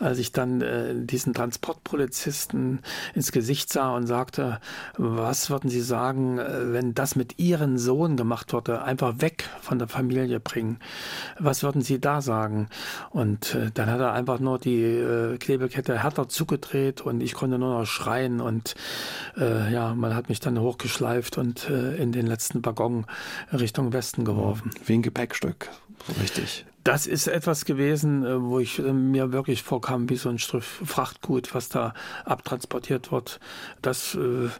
[0.00, 2.80] als ich dann äh, diesen Transportpolizisten
[3.14, 4.60] ins Gesicht sah und sagte,
[4.96, 9.78] was würden Sie sagen, äh, wenn das mit Ihrem Sohn gemacht wurde, einfach weg von
[9.78, 10.78] der Familie bringen,
[11.38, 12.68] was würden Sie da sagen?
[13.10, 17.58] Und äh, dann hat er einfach nur die äh, Knebelkette härter zugedreht und ich konnte
[17.58, 18.74] nur noch schreien und
[19.36, 23.06] äh, ja, man hat mich dann hochgeschleift und äh, in den letzten Waggon
[23.52, 24.70] Richtung Westen geworfen.
[24.84, 25.70] Wie ein Gepäckstück,
[26.20, 26.64] richtig.
[26.84, 30.62] Das ist etwas gewesen, äh, wo ich äh, mir wirklich vorkam wie so ein Stück
[30.62, 31.94] Frachtgut, was da
[32.26, 33.40] abtransportiert wird.
[33.80, 34.50] Das äh,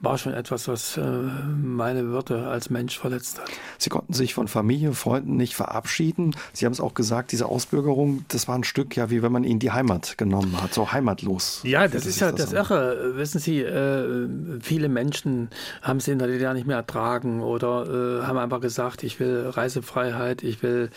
[0.00, 3.50] war schon etwas, was äh, meine Würde als Mensch verletzt hat.
[3.76, 6.34] Sie konnten sich von Familie, Freunden nicht verabschieden.
[6.54, 9.44] Sie haben es auch gesagt, diese Ausbürgerung, das war ein Stück, ja, wie wenn man
[9.44, 11.60] ihnen die Heimat genommen hat, so heimatlos.
[11.62, 13.16] Ja, das ist ja das, das Irre.
[13.16, 14.28] Wissen Sie, äh,
[14.60, 15.50] viele Menschen
[15.82, 19.50] haben es in der DDR nicht mehr ertragen oder äh, haben einfach gesagt, ich will
[19.50, 20.88] Reisefreiheit, ich will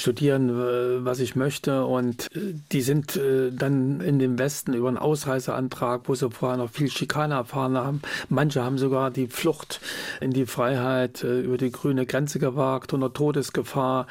[0.00, 1.84] studieren, äh, was ich möchte.
[1.84, 6.58] Und äh, die sind äh, dann in dem Westen über einen Ausreiseantrag, wo sie vorher
[6.58, 8.02] noch viel Schikane erfahren haben.
[8.28, 9.80] Manche haben sogar die Flucht
[10.20, 14.06] in die Freiheit über die grüne Grenze gewagt, unter Todesgefahr.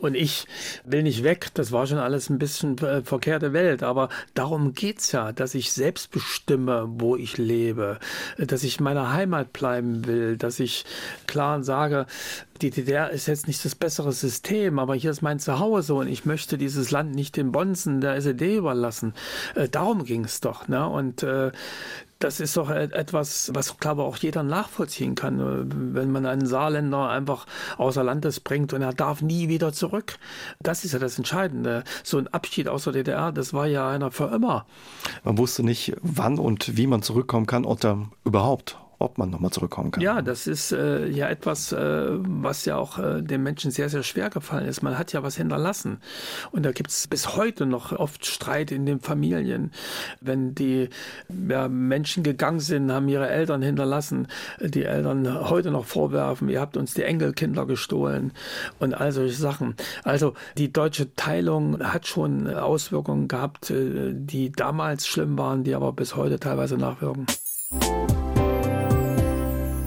[0.00, 0.46] Und ich
[0.84, 1.48] will nicht weg.
[1.54, 3.82] Das war schon alles ein bisschen verkehrte Welt.
[3.82, 7.98] Aber darum geht es ja, dass ich selbst bestimme, wo ich lebe,
[8.38, 10.84] dass ich meiner Heimat bleiben will, dass ich
[11.26, 12.06] klar sage,
[12.62, 16.24] die DDR ist jetzt nicht das bessere System, aber hier ist mein Zuhause und ich
[16.24, 19.14] möchte dieses Land nicht den Bonzen der SED überlassen.
[19.54, 20.68] Äh, darum ging es doch.
[20.68, 20.88] Ne?
[20.88, 21.50] Und äh,
[22.20, 25.40] das ist doch etwas, was, glaube ich, auch jeder nachvollziehen kann.
[25.40, 27.46] Äh, wenn man einen Saarländer einfach
[27.78, 30.18] außer Landes bringt und er darf nie wieder zurück.
[30.60, 31.82] Das ist ja das Entscheidende.
[32.04, 34.66] So ein Abschied aus der DDR, das war ja einer für immer.
[35.24, 39.90] Man wusste nicht, wann und wie man zurückkommen kann oder überhaupt ob man nochmal zurückkommen
[39.90, 40.02] kann.
[40.02, 44.02] Ja, das ist äh, ja etwas, äh, was ja auch äh, den Menschen sehr, sehr
[44.02, 44.82] schwer gefallen ist.
[44.82, 45.98] Man hat ja was hinterlassen.
[46.50, 49.72] Und da gibt es bis heute noch oft Streit in den Familien.
[50.20, 50.88] Wenn die
[51.48, 54.28] ja, Menschen gegangen sind, haben ihre Eltern hinterlassen,
[54.60, 58.32] die Eltern heute noch vorwerfen, ihr habt uns die Enkelkinder gestohlen
[58.78, 59.74] und all solche Sachen.
[60.04, 65.92] Also die deutsche Teilung hat schon Auswirkungen gehabt, äh, die damals schlimm waren, die aber
[65.92, 67.26] bis heute teilweise nachwirken.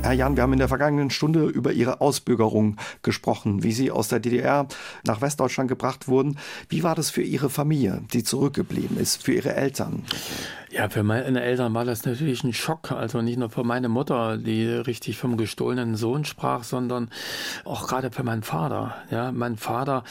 [0.06, 4.08] Herr Jan, wir haben in der vergangenen Stunde über Ihre Ausbürgerung gesprochen, wie Sie aus
[4.08, 4.68] der DDR
[5.04, 6.38] nach Westdeutschland gebracht wurden.
[6.70, 10.04] Wie war das für Ihre Familie, die zurückgeblieben ist, für Ihre Eltern?
[10.76, 12.92] Ja, für meine Eltern war das natürlich ein Schock.
[12.92, 17.10] Also nicht nur für meine Mutter, die richtig vom gestohlenen Sohn sprach, sondern
[17.64, 18.94] auch gerade für meinen Vater.
[19.10, 20.04] Ja, mein Vater,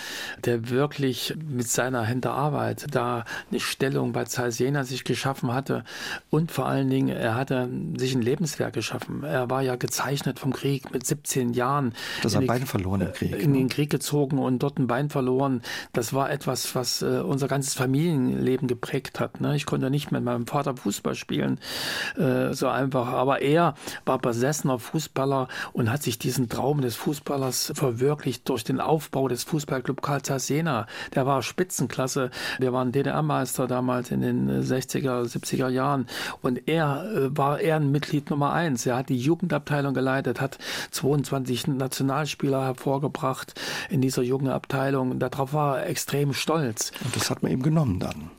[0.47, 5.85] der wirklich mit seiner Hinterarbeit da eine Stellung bei Zeiss sich geschaffen hatte
[6.31, 9.23] und vor allen Dingen, er hatte sich ein Lebenswerk geschaffen.
[9.23, 11.93] Er war ja gezeichnet vom Krieg mit 17 Jahren.
[12.23, 13.33] Das hat Bein verloren im Krieg.
[13.33, 13.69] In den ne?
[13.69, 15.61] Krieg gezogen und dort ein Bein verloren.
[15.93, 19.43] Das war etwas, was äh, unser ganzes Familienleben geprägt hat.
[19.43, 19.57] Ne?
[19.57, 21.61] Ich konnte nicht mit meinem Vater Fußball spielen,
[22.17, 23.09] äh, so einfach.
[23.09, 23.75] Aber er
[24.07, 29.45] war besessener Fußballer und hat sich diesen Traum des Fußballers verwirklicht durch den Aufbau des
[29.45, 30.87] Fußballclub Karl Jena.
[31.15, 32.31] Der war Spitzenklasse.
[32.59, 36.07] Wir waren DDR-Meister damals in den 60er, 70er Jahren
[36.41, 38.87] und er äh, war Ehrenmitglied Nummer eins.
[38.87, 40.59] Er hat die Jugendabteilung geleitet, hat
[40.91, 43.61] 22 Nationalspieler hervorgebracht
[43.91, 45.19] in dieser Jugendabteilung.
[45.19, 46.93] Darauf war er extrem stolz.
[47.05, 48.31] Und das hat man ihm genommen dann.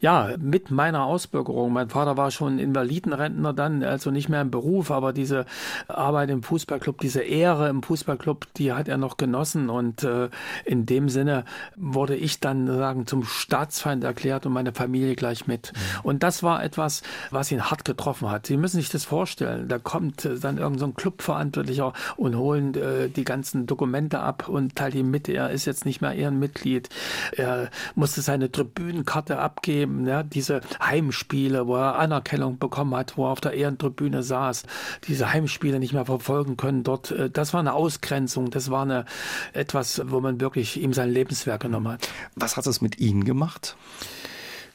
[0.00, 1.72] Ja, mit meiner Ausbürgerung.
[1.72, 5.46] Mein Vater war schon Invalidenrentner dann, also nicht mehr im Beruf, aber diese
[5.88, 10.28] Arbeit im Fußballclub, diese Ehre im Fußballclub, die hat er noch genossen und äh,
[10.64, 11.44] in dem Sinne
[11.76, 15.72] wurde ich dann sagen zum Staatsfeind erklärt und meine Familie gleich mit.
[15.72, 16.00] Mhm.
[16.02, 18.46] Und das war etwas, was ihn hart getroffen hat.
[18.46, 19.68] Sie müssen sich das vorstellen.
[19.68, 24.76] Da kommt äh, dann irgendein so Clubverantwortlicher und holen äh, die ganzen Dokumente ab und
[24.76, 26.88] teilt ihm mit, er ist jetzt nicht mehr Ehrenmitglied.
[27.32, 33.26] Er musste seine Tribünenkarte abgeben, ja, diese Heimspiele Spiele, wo er Anerkennung bekommen hat, wo
[33.26, 34.64] er auf der Ehrentribüne saß,
[35.08, 37.10] diese Heimspiele nicht mehr verfolgen können dort.
[37.10, 39.04] Äh, das war eine Ausgrenzung, das war eine,
[39.52, 42.08] etwas, wo man wirklich ihm sein Lebenswerk genommen hat.
[42.34, 43.76] Was hat es mit Ihnen gemacht?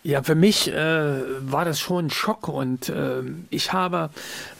[0.01, 4.12] Ja, für mich äh, war das schon ein Schock und äh, ich habe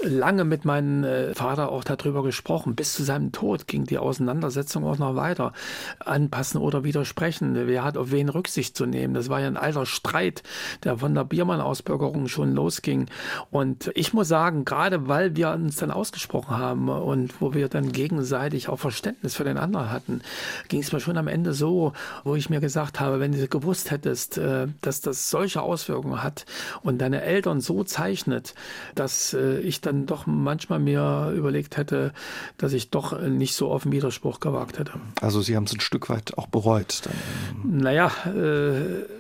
[0.04, 2.76] lange mit meinem äh, Vater auch darüber gesprochen.
[2.76, 5.54] Bis zu seinem Tod ging die Auseinandersetzung auch noch weiter.
[6.00, 7.56] Anpassen oder widersprechen.
[7.56, 9.14] Wer hat auf wen Rücksicht zu nehmen?
[9.14, 10.44] Das war ja ein alter Streit,
[10.84, 13.06] der von der Biermann-Ausbürgerung schon losging.
[13.50, 17.94] Und ich muss sagen, gerade weil wir uns dann ausgesprochen haben und wo wir dann
[17.94, 20.22] gegenseitig auch Verständnis für den anderen hatten,
[20.68, 21.94] ging es mir schon am Ende so,
[22.26, 26.24] wo ich mir gesagt habe, wenn du gewusst hättest, äh, dass das das solche Auswirkungen
[26.24, 26.46] hat
[26.82, 28.56] und deine Eltern so zeichnet,
[28.96, 32.14] dass äh, ich dann doch manchmal mir überlegt hätte,
[32.58, 34.94] dass ich doch nicht so auf den Widerspruch gewagt hätte.
[35.22, 37.02] Also Sie haben es ein Stück weit auch bereut.
[37.06, 37.80] Dann.
[37.82, 39.19] Naja, äh,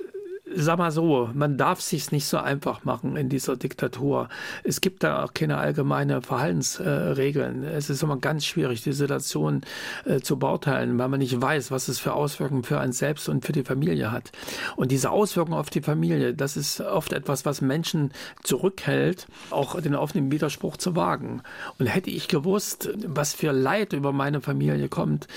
[0.56, 4.30] sag mal so, man darf sich nicht so einfach machen in dieser Diktatur.
[4.64, 7.64] Es gibt da auch keine allgemeine Verhaltensregeln.
[7.64, 9.62] Äh, es ist immer ganz schwierig, die Situation
[10.06, 13.46] äh, zu beurteilen, weil man nicht weiß, was es für Auswirkungen für einen selbst und
[13.46, 14.32] für die Familie hat.
[14.76, 18.12] Und diese Auswirkungen auf die Familie, das ist oft etwas, was Menschen
[18.44, 21.42] zurückhält, auch den offenen Widerspruch zu wagen.
[21.78, 25.28] Und hätte ich gewusst, was für Leid über meine Familie kommt,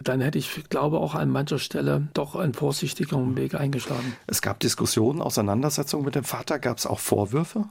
[0.00, 4.16] dann hätte ich, glaube auch an mancher Stelle doch einen vorsichtigeren Weg eingeschlagen.
[4.26, 6.58] Es gab Diskussionen, Auseinandersetzungen mit dem Vater?
[6.58, 7.64] Gab es auch Vorwürfe?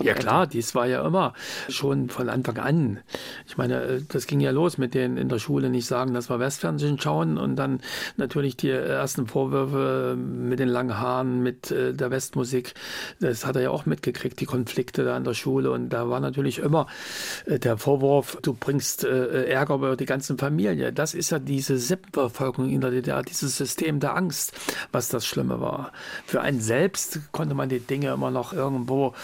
[0.00, 1.32] Ja klar, dies war ja immer
[1.68, 3.00] schon von Anfang an.
[3.46, 6.28] Ich meine, äh, das ging ja los mit den in der Schule nicht sagen, dass
[6.28, 7.80] wir Westfernsehen schauen und dann
[8.16, 12.74] natürlich die ersten Vorwürfe mit den langen Haaren, mit äh, der Westmusik.
[13.20, 16.20] Das hat er ja auch mitgekriegt, die Konflikte da an der Schule und da war
[16.20, 16.86] natürlich immer
[17.46, 20.92] äh, der Vorwurf, du bringst Ärger über die ganze Familie.
[20.92, 24.52] Das ist ja diese Sippenverfolgung in der DDR, dieses System der Angst,
[24.92, 25.92] was das Schlimme war.
[26.26, 29.14] Für einen selbst konnte man die Dinge immer noch irgendwo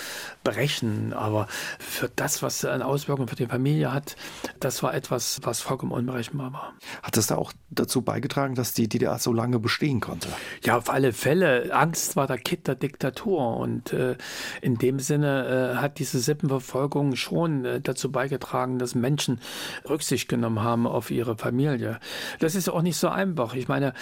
[0.52, 1.12] brechen.
[1.12, 1.46] Aber
[1.78, 4.16] für das, was eine Auswirkung für die Familie hat,
[4.60, 6.74] das war etwas, was vollkommen unberechenbar war.
[7.02, 10.28] Hat es da auch dazu beigetragen, dass die DDR so lange bestehen konnte?
[10.64, 11.74] Ja, auf alle Fälle.
[11.74, 13.56] Angst war der Kitt der Diktatur.
[13.56, 14.16] Und äh,
[14.60, 19.40] in dem Sinne äh, hat diese Sippenverfolgung schon äh, dazu beigetragen, dass Menschen
[19.88, 21.98] Rücksicht genommen haben auf ihre Familie.
[22.38, 23.54] Das ist auch nicht so einfach.
[23.54, 23.94] Ich meine,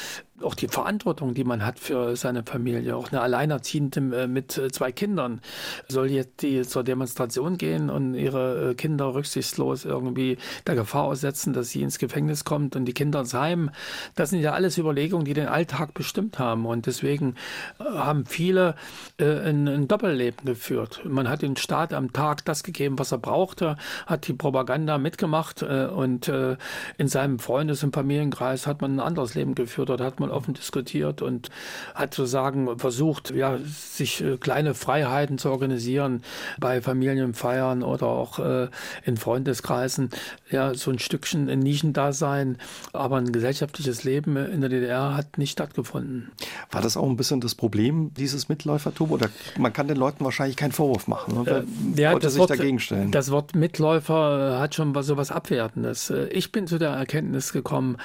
[0.42, 2.96] auch die Verantwortung, die man hat für seine Familie.
[2.96, 5.40] Auch eine Alleinerziehende äh, mit äh, zwei Kindern
[5.88, 11.53] soll jetzt die zur Demonstration gehen und ihre äh, Kinder rücksichtslos irgendwie der Gefahr aussetzen,
[11.53, 13.70] dass sie ins Gefängnis kommt und die Kinder ins Heim.
[14.14, 16.66] Das sind ja alles Überlegungen, die den Alltag bestimmt haben.
[16.66, 17.35] Und deswegen
[17.79, 18.74] haben viele
[19.18, 21.03] ein, ein Doppelleben geführt.
[21.05, 23.76] Man hat den Staat am Tag das gegeben, was er brauchte,
[24.07, 29.55] hat die Propaganda mitgemacht und in seinem Freundes- und Familienkreis hat man ein anderes Leben
[29.55, 29.88] geführt.
[29.88, 31.50] Dort hat man mal offen diskutiert und
[31.94, 36.22] hat sozusagen versucht, ja, sich äh, kleine Freiheiten zu organisieren
[36.58, 38.68] bei Familienfeiern oder auch äh,
[39.04, 40.10] in Freundeskreisen.
[40.50, 42.58] Ja, so ein Stückchen ein Nischendasein,
[42.92, 46.30] aber ein gesellschaftliches Leben in der DDR hat nicht stattgefunden.
[46.70, 49.10] War das auch ein bisschen das Problem, dieses Mitläufertum?
[49.10, 51.64] Oder man kann den Leuten wahrscheinlich keinen Vorwurf machen, ne?
[51.96, 53.10] äh, ja, das sich Wort, dagegen stellen.
[53.10, 56.10] Das Wort Mitläufer hat schon so was Abwertendes.
[56.10, 57.96] Äh, ich bin zu der Erkenntnis gekommen,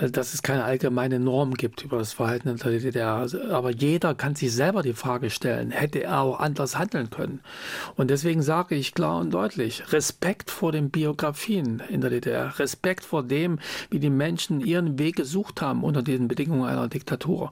[0.00, 3.26] äh, dass es keine allgemeine Norm gibt über das Verhalten in der DDR.
[3.50, 7.40] Aber jeder kann sich selber die Frage stellen, hätte er auch anders handeln können?
[7.96, 13.04] Und deswegen sage ich klar und deutlich, Respekt vor den Biografien in der DDR, Respekt
[13.04, 13.58] vor dem,
[13.90, 17.50] wie die Menschen ihren Weg gesucht haben unter den Bedingungen einer Diktatur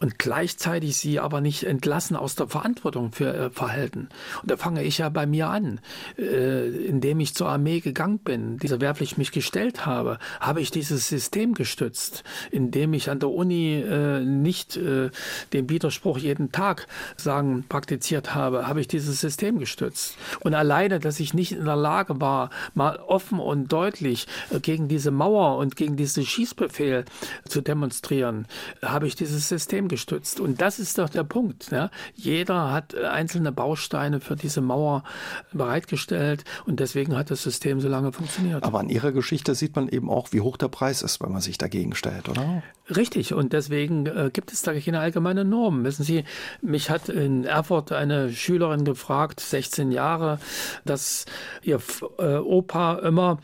[0.00, 4.08] und gleichzeitig sie aber nicht entlassen aus der Verantwortung für ihr Verhalten.
[4.42, 5.78] Und da fange ich ja bei mir an,
[6.18, 11.08] äh, indem ich zur Armee gegangen bin, dieser Wehrpflicht mich gestellt habe, habe ich dieses
[11.08, 15.10] System gestützt, indem ich an der Uni Uni äh, nicht äh,
[15.52, 20.16] den Widerspruch jeden Tag sagen praktiziert habe, habe ich dieses System gestützt.
[20.40, 24.88] Und alleine, dass ich nicht in der Lage war, mal offen und deutlich äh, gegen
[24.88, 27.04] diese Mauer und gegen diesen Schießbefehl
[27.46, 28.46] zu demonstrieren,
[28.82, 30.40] habe ich dieses System gestützt.
[30.40, 31.70] Und das ist doch der Punkt.
[31.70, 31.90] Ja?
[32.14, 35.04] Jeder hat äh, einzelne Bausteine für diese Mauer
[35.52, 38.64] bereitgestellt und deswegen hat das System so lange funktioniert.
[38.64, 41.42] Aber an Ihrer Geschichte sieht man eben auch, wie hoch der Preis ist, wenn man
[41.42, 42.62] sich dagegen stellt, oder?
[42.94, 45.84] Richtig, und deswegen äh, gibt es da keine allgemeine Norm.
[45.84, 46.24] Wissen Sie,
[46.62, 50.38] mich hat in Erfurt eine Schülerin gefragt, 16 Jahre,
[50.84, 51.26] dass
[51.62, 51.80] ihr
[52.18, 53.38] äh, Opa immer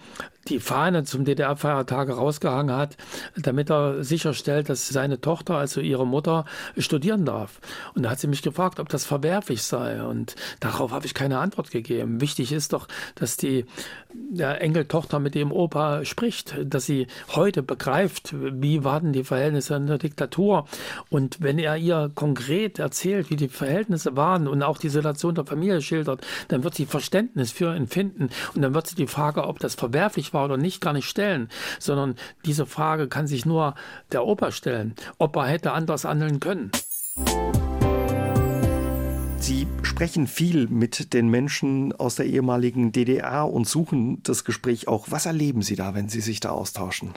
[0.48, 2.96] die Fahne zum DDR-Feiertage rausgehangen hat,
[3.36, 6.44] damit er sicherstellt, dass seine Tochter, also ihre Mutter,
[6.78, 7.60] studieren darf.
[7.94, 10.02] Und da hat sie mich gefragt, ob das verwerflich sei.
[10.02, 12.20] Und darauf habe ich keine Antwort gegeben.
[12.20, 13.66] Wichtig ist doch, dass die
[14.36, 19.98] Enkeltochter mit dem Opa spricht, dass sie heute begreift, wie waren die Verhältnisse in der
[19.98, 20.66] Diktatur.
[21.10, 25.44] Und wenn er ihr konkret erzählt, wie die Verhältnisse waren und auch die Situation der
[25.44, 28.30] Familie schildert, dann wird sie Verständnis für ihn finden.
[28.54, 31.48] Und dann wird sie die Frage, ob das verwerflich war oder nicht, gar nicht stellen,
[31.78, 32.14] sondern
[32.44, 33.74] diese Frage kann sich nur
[34.12, 36.70] der Opa stellen, ob er hätte anders handeln können.
[39.38, 45.06] Sie sprechen viel mit den Menschen aus der ehemaligen DDR und suchen das Gespräch auch.
[45.10, 47.14] Was erleben Sie da, wenn Sie sich da austauschen?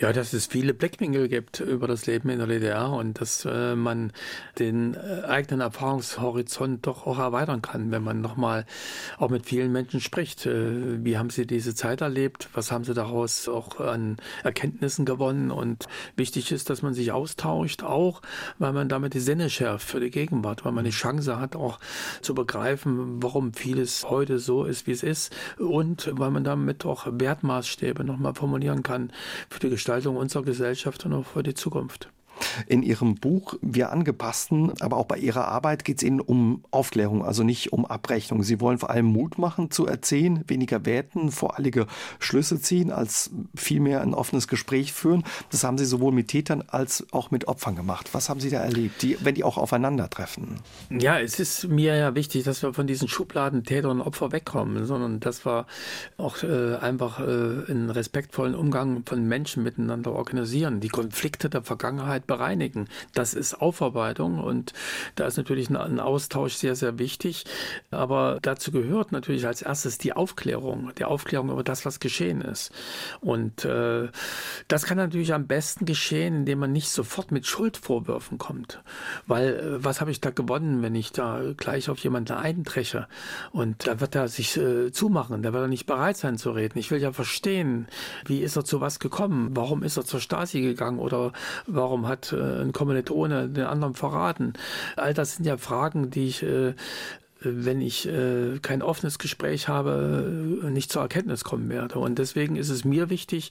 [0.00, 3.74] Ja, dass es viele Blickwinkel gibt über das Leben in der DDR und dass äh,
[3.74, 4.12] man
[4.60, 8.64] den äh, eigenen Erfahrungshorizont doch auch erweitern kann, wenn man nochmal
[9.18, 10.46] auch mit vielen Menschen spricht.
[10.46, 12.48] Äh, wie haben sie diese Zeit erlebt?
[12.52, 15.50] Was haben sie daraus auch an Erkenntnissen gewonnen?
[15.50, 18.22] Und wichtig ist, dass man sich austauscht, auch
[18.60, 21.80] weil man damit die Sinne schärft für die Gegenwart, weil man die Chance hat, auch
[22.20, 27.08] zu begreifen, warum vieles heute so ist, wie es ist und weil man damit auch
[27.10, 29.10] Wertmaßstäbe nochmal formulieren kann
[29.50, 32.10] für die Gestaltung Gestaltung unserer Gesellschaft und auch für die Zukunft.
[32.66, 37.24] In Ihrem Buch Wir angepassten, aber auch bei Ihrer Arbeit geht es Ihnen um Aufklärung,
[37.24, 38.42] also nicht um Abrechnung.
[38.42, 41.86] Sie wollen vor allem Mut machen zu erzählen, weniger werten, voreilige
[42.18, 45.24] Schlüsse ziehen, als vielmehr ein offenes Gespräch führen.
[45.50, 48.10] Das haben Sie sowohl mit Tätern als auch mit Opfern gemacht.
[48.12, 50.60] Was haben Sie da erlebt, die, wenn die auch aufeinandertreffen?
[50.90, 54.86] Ja, es ist mir ja wichtig, dass wir von diesen Schubladen Täter und Opfer wegkommen,
[54.86, 55.66] sondern dass wir
[56.16, 62.27] auch äh, einfach äh, einen respektvollen Umgang von Menschen miteinander organisieren, die Konflikte der Vergangenheit
[62.28, 62.88] bereinigen.
[63.14, 64.72] Das ist Aufarbeitung und
[65.16, 67.44] da ist natürlich ein Austausch sehr, sehr wichtig.
[67.90, 72.70] Aber dazu gehört natürlich als erstes die Aufklärung, die Aufklärung über das, was geschehen ist.
[73.20, 74.08] Und äh,
[74.68, 78.80] das kann natürlich am besten geschehen, indem man nicht sofort mit Schuldvorwürfen kommt.
[79.26, 83.08] Weil äh, was habe ich da gewonnen, wenn ich da gleich auf jemanden eintreche?
[83.50, 86.78] Und da wird er sich äh, zumachen, da wird er nicht bereit sein zu reden.
[86.78, 87.88] Ich will ja verstehen,
[88.26, 89.56] wie ist er zu was gekommen?
[89.56, 90.98] Warum ist er zur Stasi gegangen?
[90.98, 91.32] Oder
[91.66, 94.52] warum hat hat äh, ein Kommilitone den anderen verraten.
[94.96, 96.74] All das sind ja Fragen, die ich äh,
[97.40, 101.98] wenn ich äh, kein offenes Gespräch habe, äh, nicht zur Erkenntnis kommen werde.
[101.98, 103.50] Und deswegen ist es mir wichtig,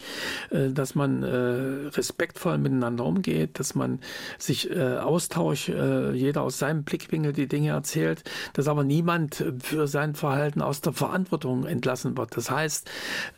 [0.49, 3.99] äh, dass man äh, respektvoll miteinander umgeht, dass man
[4.37, 8.23] sich äh, austauscht, äh, jeder aus seinem Blickwinkel die Dinge erzählt,
[8.53, 12.35] dass aber niemand für sein Verhalten aus der Verantwortung entlassen wird.
[12.35, 12.89] Das heißt,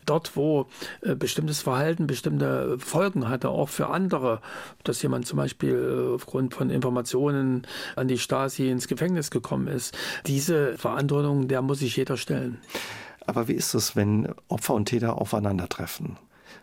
[0.06, 0.66] dort, wo
[1.02, 4.40] äh, bestimmtes Verhalten bestimmte Folgen hatte, auch für andere,
[4.82, 9.96] dass jemand zum Beispiel äh, aufgrund von Informationen an die Stasi ins Gefängnis gekommen ist,
[10.26, 12.58] die diese Verantwortung, der muss sich jeder stellen.
[13.26, 16.16] Aber wie ist es, wenn Opfer und Täter aufeinandertreffen?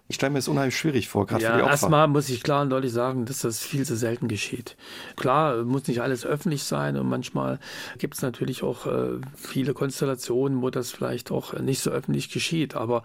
[0.09, 1.71] Ich stelle mir das unheimlich schwierig vor, gerade ja, für die Opfer.
[1.71, 4.77] Erstmal muss ich klar und deutlich sagen, dass das viel zu selten geschieht.
[5.17, 7.59] Klar, muss nicht alles öffentlich sein und manchmal
[7.97, 12.75] gibt es natürlich auch äh, viele Konstellationen, wo das vielleicht auch nicht so öffentlich geschieht.
[12.75, 13.03] Aber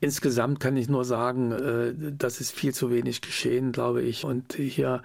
[0.00, 4.24] insgesamt kann ich nur sagen, äh, das ist viel zu wenig geschehen, glaube ich.
[4.24, 5.02] Und hier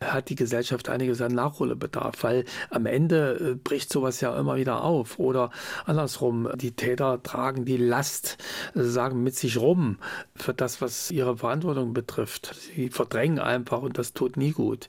[0.00, 4.84] hat die Gesellschaft einiges an Nachholbedarf, weil am Ende äh, bricht sowas ja immer wieder
[4.84, 5.18] auf.
[5.18, 5.50] Oder
[5.86, 8.38] andersrum, die Täter tragen die Last,
[8.74, 9.98] sagen mit sich rum
[10.36, 12.54] für das, das, was ihre Verantwortung betrifft.
[12.54, 14.86] Sie verdrängen einfach und das tut nie gut.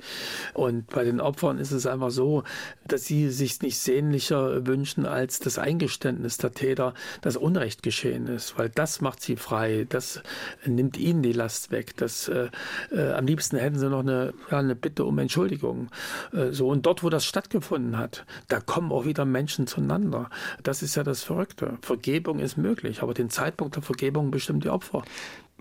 [0.53, 2.43] Und bei den Opfern ist es einfach so,
[2.85, 8.57] dass sie sich nicht sehnlicher wünschen als das Eingeständnis der Täter, dass Unrecht geschehen ist,
[8.57, 10.21] weil das macht sie frei, das
[10.65, 11.95] nimmt ihnen die Last weg.
[11.95, 12.49] Das, äh,
[12.91, 15.87] äh, am liebsten hätten sie noch eine, ja, eine Bitte um Entschuldigung.
[16.33, 20.29] Äh, so und dort, wo das stattgefunden hat, da kommen auch wieder Menschen zueinander.
[20.61, 21.77] Das ist ja das Verrückte.
[21.81, 25.03] Vergebung ist möglich, aber den Zeitpunkt der Vergebung bestimmt die Opfer.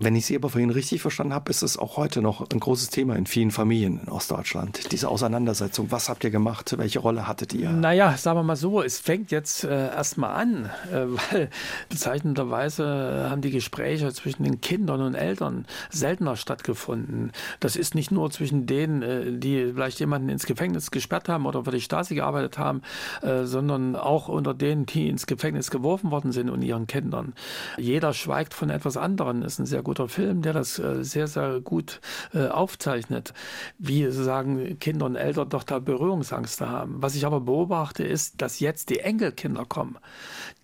[0.01, 2.89] Wenn ich Sie aber vorhin richtig verstanden habe, ist es auch heute noch ein großes
[2.89, 4.93] Thema in vielen Familien in Ostdeutschland.
[4.93, 5.91] Diese Auseinandersetzung.
[5.91, 6.73] Was habt ihr gemacht?
[6.77, 7.69] Welche Rolle hattet ihr?
[7.69, 11.49] Naja, sagen wir mal so, es fängt jetzt äh, erstmal an, äh, weil
[11.89, 17.33] bezeichnenderweise haben die Gespräche zwischen den Kindern und Eltern seltener stattgefunden.
[17.59, 21.65] Das ist nicht nur zwischen denen, äh, die vielleicht jemanden ins Gefängnis gesperrt haben oder
[21.65, 22.83] für die Stasi gearbeitet haben,
[23.21, 27.33] äh, sondern auch unter denen, die ins Gefängnis geworfen worden sind und ihren Kindern.
[27.77, 29.43] Jeder schweigt von etwas anderem.
[29.43, 31.99] Ist ein sehr guter Film, der das äh, sehr, sehr gut
[32.31, 33.33] äh, aufzeichnet,
[33.79, 37.01] wie sozusagen Kinder und Eltern doch da Berührungsangst haben.
[37.01, 39.97] Was ich aber beobachte, ist, dass jetzt die Enkelkinder kommen,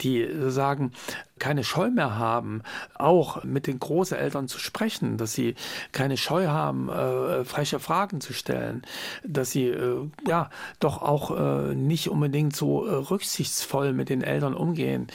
[0.01, 0.91] die sagen,
[1.37, 2.61] keine Scheu mehr haben,
[2.93, 5.55] auch mit den Großeltern zu sprechen, dass sie
[5.91, 8.83] keine Scheu haben, äh, freche Fragen zu stellen,
[9.23, 14.53] dass sie äh, ja doch auch äh, nicht unbedingt so äh, rücksichtsvoll mit den Eltern
[14.53, 15.07] umgehen,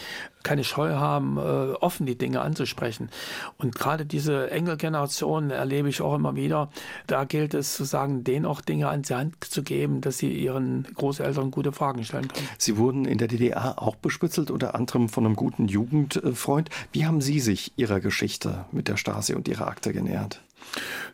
[0.43, 3.11] keine Scheu haben, äh, offen die Dinge anzusprechen.
[3.59, 6.71] Und gerade diese Engelgeneration erlebe ich auch immer wieder.
[7.07, 10.33] Da gilt es zu sagen, denen auch Dinge an die Hand zu geben, dass sie
[10.33, 12.49] ihren Großeltern gute Fragen stellen können.
[12.59, 16.71] Sie wurden in der DDR auch bespitzelt, unter anderem von einem guten Jugend Freund.
[16.93, 20.43] Wie haben Sie sich Ihrer Geschichte mit der Stasi und Ihrer Akte genähert?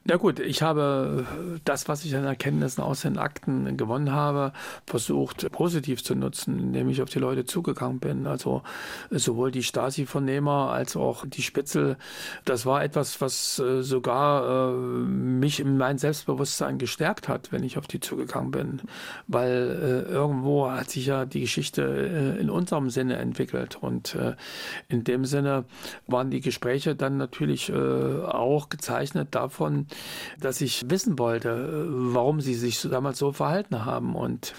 [0.04, 1.26] Na gut, ich habe
[1.64, 4.52] das, was ich an Erkenntnissen aus den Akten gewonnen habe,
[4.86, 8.26] versucht positiv zu nutzen, indem ich auf die Leute zugegangen bin.
[8.26, 8.62] Also
[9.10, 11.96] sowohl die Stasi-Vernehmer als auch die Spitzel.
[12.44, 17.78] Das war etwas, was äh, sogar äh, mich in mein Selbstbewusstsein gestärkt hat, wenn ich
[17.78, 18.82] auf die zugegangen bin.
[19.26, 21.82] Weil äh, irgendwo hat sich ja die Geschichte
[22.40, 23.76] in unserem Sinne entwickelt.
[23.80, 24.16] Und
[24.88, 25.64] in dem Sinne
[26.06, 29.86] waren die Gespräche dann natürlich auch gezeichnet davon,
[30.40, 34.16] dass ich wissen wollte, warum sie sich damals so verhalten haben.
[34.16, 34.54] Und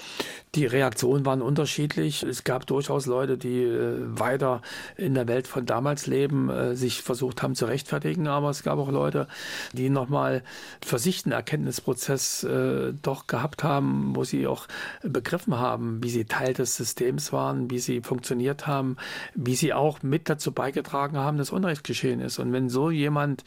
[0.56, 2.24] die Reaktionen waren unterschiedlich.
[2.24, 4.62] Es gab durchaus Leute, die äh, weiter
[4.96, 8.80] in der Welt von damals leben, äh, sich versucht haben zu rechtfertigen, aber es gab
[8.80, 9.28] auch Leute,
[9.74, 10.44] die nochmal
[10.84, 14.68] für sich einen Erkenntnisprozess äh, doch gehabt haben, wo sie auch
[15.04, 18.98] begriffen haben, wie sie Teil des Systems waren, wie sie funktioniert haben,
[19.36, 22.40] wie sie auch mit dazu beigetragen haben, dass Unrecht geschehen ist.
[22.40, 23.44] Und wenn so jemand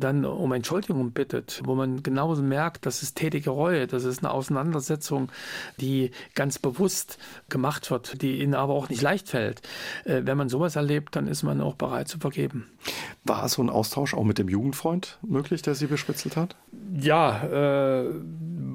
[0.00, 4.30] dann um Entschuldigung bittet, wo man genauso merkt, das ist tätige Reue, das ist eine
[4.30, 5.28] Auseinandersetzung,
[5.78, 7.18] die ganz bewusst
[7.50, 9.60] gemacht wird, die ihnen aber auch nicht leicht fällt.
[10.06, 12.70] Äh, wenn man sowas erlebt, dann ist man auch bereit zu vergeben.
[13.22, 16.56] War so ein Austausch auch mit dem Jugendfreund möglich, der Sie bespitzelt hat?
[16.98, 18.04] Ja, äh,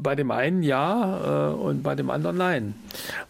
[0.04, 2.76] bei dem einen ja äh, und bei dem anderen nein.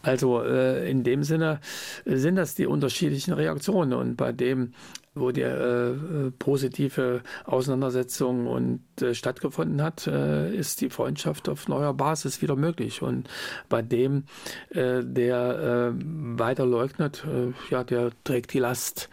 [0.02, 1.62] Also äh, in dem Sinne
[2.04, 4.74] sind das die unterschiedlichen Reaktionen und bei dem
[5.20, 11.94] wo die äh, positive Auseinandersetzung und äh, stattgefunden hat, äh, ist die Freundschaft auf neuer
[11.94, 13.02] Basis wieder möglich.
[13.02, 13.30] Und
[13.70, 14.24] bei dem,
[14.70, 16.00] äh, der äh,
[16.40, 19.10] weiter leugnet, äh, ja, der trägt die Last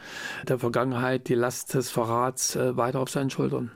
[0.48, 3.70] der Vergangenheit, die Last des Verrats weiter auf seinen Schultern.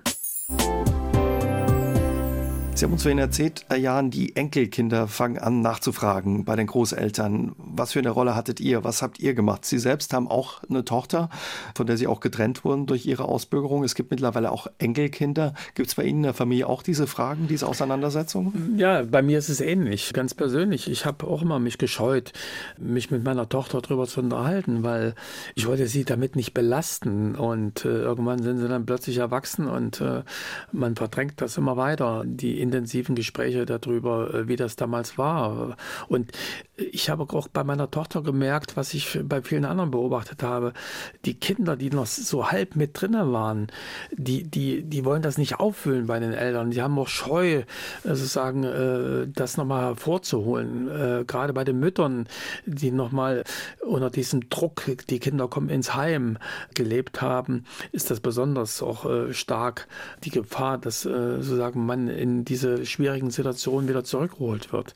[2.79, 7.57] Sie haben uns vorhin erzählt, Herr Jan, die Enkelkinder fangen an nachzufragen bei den Großeltern.
[7.59, 8.85] Was für eine Rolle hattet ihr?
[8.85, 9.65] Was habt ihr gemacht?
[9.65, 11.29] Sie selbst haben auch eine Tochter,
[11.75, 13.83] von der Sie auch getrennt wurden durch Ihre Ausbürgerung.
[13.83, 15.55] Es gibt mittlerweile auch Enkelkinder.
[15.75, 18.79] Gibt es bei Ihnen in der Familie auch diese Fragen, diese Auseinandersetzungen?
[18.79, 20.89] Ja, bei mir ist es ähnlich, ganz persönlich.
[20.89, 22.33] Ich habe auch immer mich gescheut,
[22.79, 25.17] mich mit meiner Tochter darüber zu unterhalten, weil
[25.57, 27.35] ich wollte sie damit nicht belasten.
[27.35, 30.23] Und äh, irgendwann sind sie dann plötzlich erwachsen und äh,
[30.71, 32.23] man verdrängt das immer weiter.
[32.25, 35.77] Die intensiven Gespräche darüber, äh, wie das damals war.
[36.09, 36.33] Und
[36.77, 40.73] ich habe auch bei meiner Tochter gemerkt, was ich bei vielen anderen beobachtet habe.
[41.25, 43.69] Die Kinder, die noch so halb mit drinnen waren,
[44.13, 46.71] die, die, die wollen das nicht auffüllen bei den Eltern.
[46.71, 47.63] Die haben auch Scheu,
[48.05, 50.89] sozusagen, äh, das nochmal hervorzuholen.
[50.89, 52.29] Äh, gerade bei den Müttern,
[52.67, 53.45] die nochmal
[53.85, 56.39] unter diesem Druck, die Kinder kommen ins Heim,
[56.75, 59.89] gelebt haben, ist das besonders auch stark
[60.25, 64.95] die Gefahr, dass sozusagen man in diese diese schwierigen Situationen wieder zurückgeholt wird.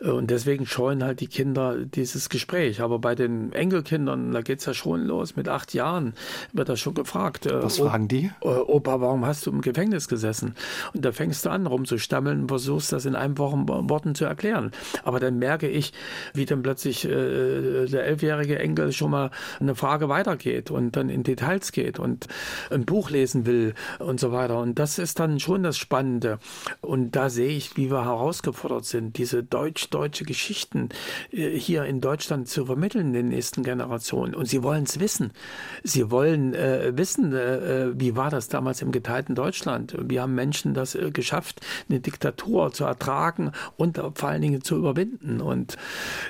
[0.00, 2.80] Äh, und deswegen scheuen halt die Kinder dieses Gespräch.
[2.80, 5.36] Aber bei den Enkelkindern, da geht es ja schon los.
[5.36, 6.14] Mit acht Jahren
[6.52, 7.46] wird da schon gefragt.
[7.46, 8.30] Äh, Was fragen die?
[8.42, 10.54] Äh, Opa, warum hast du im Gefängnis gesessen?
[10.92, 14.72] Und da fängst du an rumzustammeln und versuchst das in einem Wochen Worten zu erklären.
[15.04, 15.92] Aber dann merke ich,
[16.34, 21.22] wie dann plötzlich äh, der elfjährige Enkel schon mal eine Frage weitergeht und dann in
[21.22, 22.26] Details geht und
[22.70, 24.58] ein Buch lesen will und so weiter.
[24.60, 26.38] Und das ist dann schon das Spannende.
[26.90, 30.88] Und da sehe ich, wie wir herausgefordert sind, diese deutsch-deutsche Geschichten
[31.30, 34.34] äh, hier in Deutschland zu vermitteln den nächsten Generationen.
[34.34, 35.30] Und sie wollen es wissen.
[35.84, 39.96] Sie wollen äh, wissen, äh, äh, wie war das damals im geteilten Deutschland.
[40.00, 44.76] Wie haben Menschen das äh, geschafft, eine Diktatur zu ertragen und vor allen Dingen zu
[44.76, 45.40] überwinden.
[45.40, 45.76] Und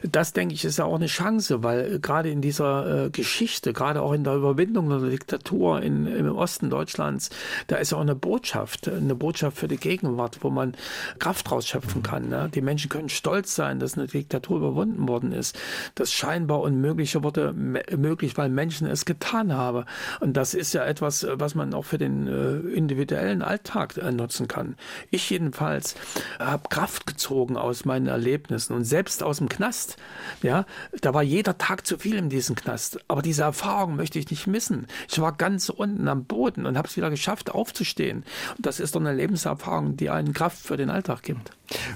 [0.03, 4.03] das, denke ich, ist ja auch eine Chance, weil gerade in dieser äh, Geschichte, gerade
[4.03, 7.31] auch in der Überwindung der Diktatur in, im Osten Deutschlands,
[7.67, 10.75] da ist auch eine Botschaft, eine Botschaft für die Gegenwart, wo man
[11.19, 12.29] Kraft rausschöpfen kann.
[12.29, 12.51] Ne?
[12.55, 15.59] Die Menschen können stolz sein, dass eine Diktatur überwunden worden ist.
[15.95, 19.85] Das scheinbar Unmögliche wurde möglich, weil Menschen es getan haben.
[20.21, 24.49] Und das ist ja etwas, was man auch für den äh, individuellen Alltag äh, nutzen
[24.49, 24.77] kann.
[25.11, 25.95] Ich jedenfalls
[26.39, 29.97] habe Kraft gezogen aus meinen Erlebnissen und selbst aus dem Knast.
[30.43, 30.67] Ja,
[31.01, 33.01] da war jeder Tag zu viel in diesem Knast.
[33.09, 34.87] Aber diese Erfahrung möchte ich nicht missen.
[35.09, 38.25] Ich war ganz unten am Boden und habe es wieder geschafft, aufzustehen.
[38.57, 41.53] Und das ist doch eine Lebenserfahrung, die einen Kraft für den Alltag gibt.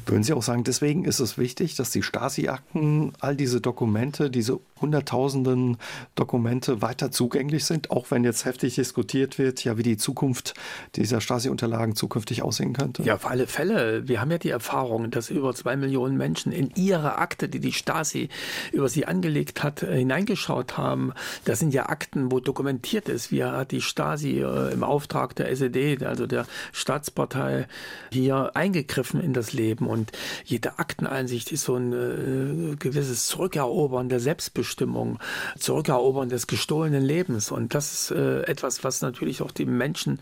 [0.07, 4.61] Würden Sie auch sagen, deswegen ist es wichtig, dass die Stasi-Akten, all diese Dokumente, diese
[4.81, 5.79] Hunderttausenden
[6.15, 10.55] Dokumente weiter zugänglich sind, auch wenn jetzt heftig diskutiert wird, ja, wie die Zukunft
[10.95, 13.03] dieser Stasi-Unterlagen zukünftig aussehen könnte?
[13.03, 14.07] Ja, auf alle Fälle.
[14.07, 17.73] Wir haben ja die Erfahrung, dass über zwei Millionen Menschen in ihre Akte, die die
[17.73, 18.29] Stasi
[18.73, 21.13] über sie angelegt hat, äh, hineingeschaut haben.
[21.45, 25.51] Das sind ja Akten, wo dokumentiert ist, wie hat die Stasi äh, im Auftrag der
[25.51, 27.67] SED, also der Staatspartei,
[28.13, 29.87] hier eingegriffen in das Leben.
[29.87, 30.13] Und
[30.45, 35.19] jede Akteneinsicht ist so ein äh, gewisses Zurückerobern der Selbstbestimmung,
[35.59, 37.51] Zurückerobern des gestohlenen Lebens.
[37.51, 40.21] Und das ist äh, etwas, was natürlich auch die Menschen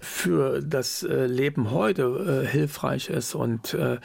[0.00, 3.34] für das äh, Leben heute äh, hilfreich ist.
[3.34, 3.98] Und äh,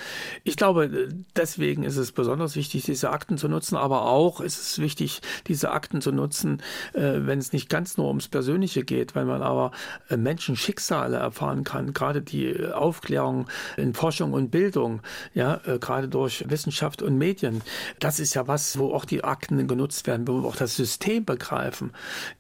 [0.44, 4.80] ich glaube, deswegen ist es besonders wichtig, diese Akten zu nutzen, aber auch ist es
[4.80, 6.62] wichtig, diese Akten zu nutzen,
[6.94, 9.72] äh, wenn es nicht ganz nur ums Persönliche geht, weil man aber
[10.10, 13.46] Menschen Schicksale erfahren kann, gerade die Aufklärung Herausforderungen
[13.78, 15.02] in Forschung und Bildung,
[15.34, 17.62] ja, äh, gerade durch Wissenschaft und Medien.
[18.00, 21.26] Das ist ja was, wo auch die Akten genutzt werden, wo wir auch das System
[21.26, 21.92] begreifen,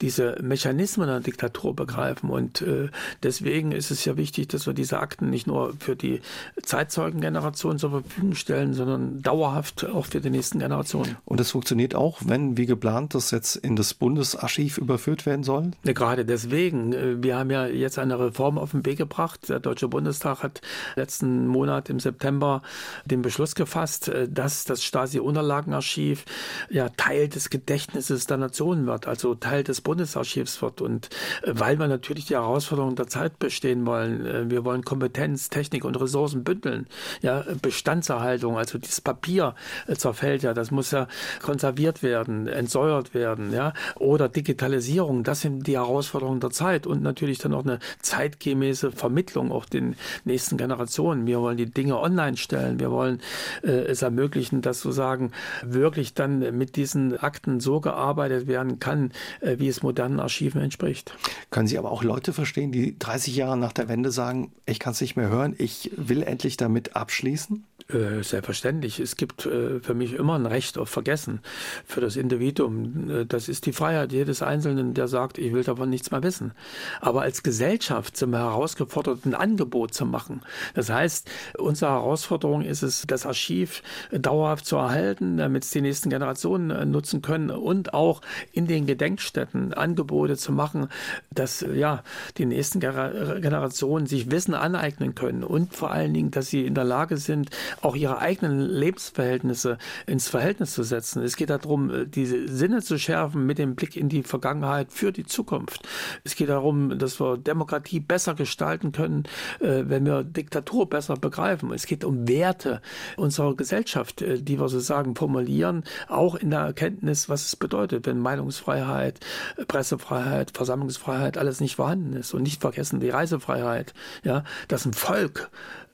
[0.01, 2.29] diese Mechanismen der Diktatur begreifen.
[2.29, 2.89] Und äh,
[3.23, 6.21] deswegen ist es ja wichtig, dass wir diese Akten nicht nur für die
[6.63, 11.17] Zeitzeugengeneration zur Verfügung stellen, sondern dauerhaft auch für die nächsten Generationen.
[11.25, 15.71] Und es funktioniert auch, wenn, wie geplant, das jetzt in das Bundesarchiv überführt werden soll?
[15.83, 16.93] Ja, gerade deswegen.
[16.93, 19.49] Äh, wir haben ja jetzt eine Reform auf den Weg gebracht.
[19.49, 20.61] Der Deutsche Bundestag hat
[20.95, 22.61] letzten Monat im September
[23.05, 26.25] den Beschluss gefasst, äh, dass das Stasi-Unterlagenarchiv
[26.69, 30.81] ja Teil des Gedächtnisses der Nation wird, also Teil des Bundesarchivs wird.
[30.81, 31.09] Und
[31.43, 35.99] äh, weil wir natürlich die Herausforderungen der Zeit bestehen wollen, wir wollen Kompetenz, Technik und
[35.99, 36.87] Ressourcen bündeln.
[37.21, 39.55] Ja, Bestandserhaltung, also dieses Papier
[39.95, 41.07] zerfällt ja, das muss ja
[41.41, 47.39] konserviert werden, entsäuert werden, ja, oder Digitalisierung, das sind die Herausforderungen der Zeit und natürlich
[47.39, 50.76] dann auch eine zeitgemäße Vermittlung auch den nächsten Generationen.
[50.77, 53.21] Wir wollen die Dinge online stellen, wir wollen
[53.63, 55.31] äh, es ermöglichen, dass sozusagen
[55.63, 59.11] wirklich dann mit diesen Akten so gearbeitet werden kann,
[59.41, 61.15] äh, wie es modernen Archiven entspricht.
[61.49, 64.93] Können Sie aber auch Leute verstehen, die 30 Jahre nach der Wende sagen, ich kann
[64.93, 67.63] es nicht mehr hören, ich will endlich damit abschließen?
[67.89, 68.99] Äh, selbstverständlich.
[68.99, 71.39] Es gibt äh, für mich immer ein Recht auf Vergessen
[71.85, 73.09] für das Individuum.
[73.09, 76.51] Äh, das ist die Freiheit jedes Einzelnen, der sagt, ich will davon nichts mehr wissen.
[76.99, 80.41] Aber als Gesellschaft sind wir herausgefordert, ein Angebot zu machen.
[80.73, 86.09] Das heißt, unsere Herausforderung ist es, das Archiv dauerhaft zu erhalten, damit es die nächsten
[86.09, 90.87] Generationen nutzen können und auch in den Gedenkstätten Angebote zu machen,
[91.31, 92.03] dass ja
[92.37, 96.83] die nächsten Generationen sich Wissen aneignen können und vor allen Dingen, dass sie in der
[96.83, 97.49] Lage sind,
[97.81, 101.21] auch ihre eigenen Lebensverhältnisse ins Verhältnis zu setzen.
[101.23, 105.11] Es geht darum, äh, diese Sinne zu schärfen mit dem Blick in die Vergangenheit für
[105.11, 105.87] die Zukunft.
[106.23, 109.23] Es geht darum, dass wir Demokratie besser gestalten können,
[109.59, 111.71] äh, wenn wir Diktatur besser begreifen.
[111.73, 112.81] Es geht um Werte
[113.15, 118.19] unserer Gesellschaft, äh, die wir sozusagen formulieren, auch in der Erkenntnis, was es bedeutet, wenn
[118.19, 119.19] Meinungsfreiheit,
[119.67, 122.33] Pressefreiheit, Versammlungsfreiheit alles nicht vorhanden ist.
[122.33, 123.93] Und nicht vergessen die Reisefreiheit,
[124.23, 125.49] ja, dass ein Volk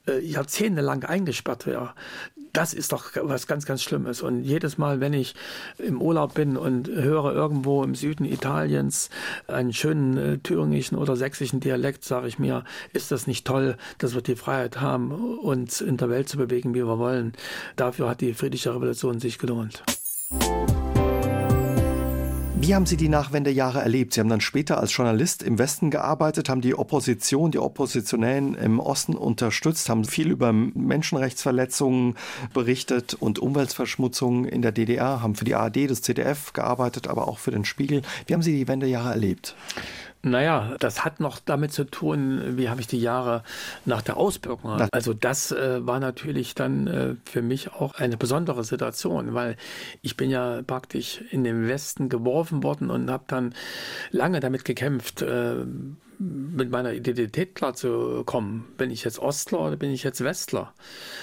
[0.07, 1.93] äh, jahrzehntelang eingesperrt wäre.
[2.53, 4.21] Das ist doch was ganz, ganz Schlimmes.
[4.21, 5.33] Und jedes Mal, wenn ich
[5.79, 9.09] im Urlaub bin und höre irgendwo im Süden Italiens
[9.47, 14.13] einen schönen äh, thüringischen oder sächsischen Dialekt, sage ich mir, ist das nicht toll, dass
[14.13, 17.33] wir die Freiheit haben, uns in der Welt zu bewegen, wie wir wollen.
[17.75, 19.83] Dafür hat die friedliche Revolution sich gelohnt.
[22.65, 24.13] Wie haben Sie die Nachwendejahre erlebt?
[24.13, 28.79] Sie haben dann später als Journalist im Westen gearbeitet, haben die Opposition, die Oppositionellen im
[28.79, 32.15] Osten unterstützt, haben viel über Menschenrechtsverletzungen
[32.53, 37.37] berichtet und Umweltverschmutzungen in der DDR, haben für die ARD, das ZDF gearbeitet, aber auch
[37.37, 38.01] für den Spiegel.
[38.27, 39.57] Wie haben Sie die Wendejahre erlebt?
[40.25, 43.43] Naja, das hat noch damit zu tun, wie habe ich die Jahre
[43.83, 44.61] nach der Ausbildung.
[44.93, 49.57] Also das äh, war natürlich dann äh, für mich auch eine besondere Situation, weil
[50.01, 53.53] ich bin ja praktisch in den Westen geworfen worden und habe dann
[54.11, 55.65] lange damit gekämpft, äh,
[56.19, 58.65] mit meiner Identität klar zu kommen.
[58.77, 60.73] Bin ich jetzt Ostler oder bin ich jetzt Westler?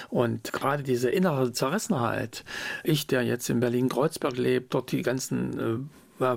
[0.09, 2.43] Und gerade diese innere Zerrissenheit,
[2.83, 5.79] ich, der jetzt in Berlin-Kreuzberg lebt, dort die ganzen äh,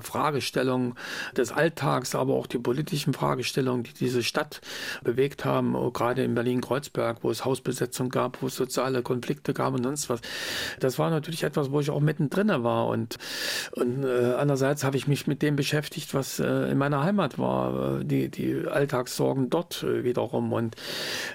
[0.01, 0.95] Fragestellungen
[1.37, 4.61] des Alltags, aber auch die politischen Fragestellungen, die diese Stadt
[5.03, 9.85] bewegt haben, gerade in Berlin-Kreuzberg, wo es Hausbesetzung gab, wo es soziale Konflikte gab und
[9.85, 10.21] sonst was.
[10.81, 13.17] Das war natürlich etwas, wo ich auch mittendrin war und,
[13.73, 18.01] und äh, andererseits habe ich mich mit dem beschäftigt, was äh, in meiner Heimat war,
[18.01, 20.53] äh, die, die Alltagssorgen dort äh, wiederum.
[20.53, 20.77] Und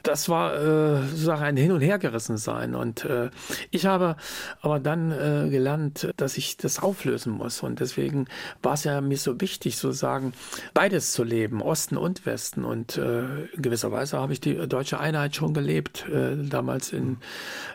[0.04, 2.76] das war äh, sozusagen ein Hin- und Hergerissen sein.
[2.76, 3.30] Und äh,
[3.72, 4.16] ich habe
[4.62, 7.62] aber dann äh, gelernt, dass ich das auflösen muss.
[7.62, 8.28] Und deswegen
[8.62, 10.34] war es ja mir so wichtig, sozusagen
[10.74, 12.64] beides zu leben, Osten und Westen.
[12.64, 17.18] Und äh, in gewisser Weise habe ich die deutsche Einheit schon gelebt, äh, damals in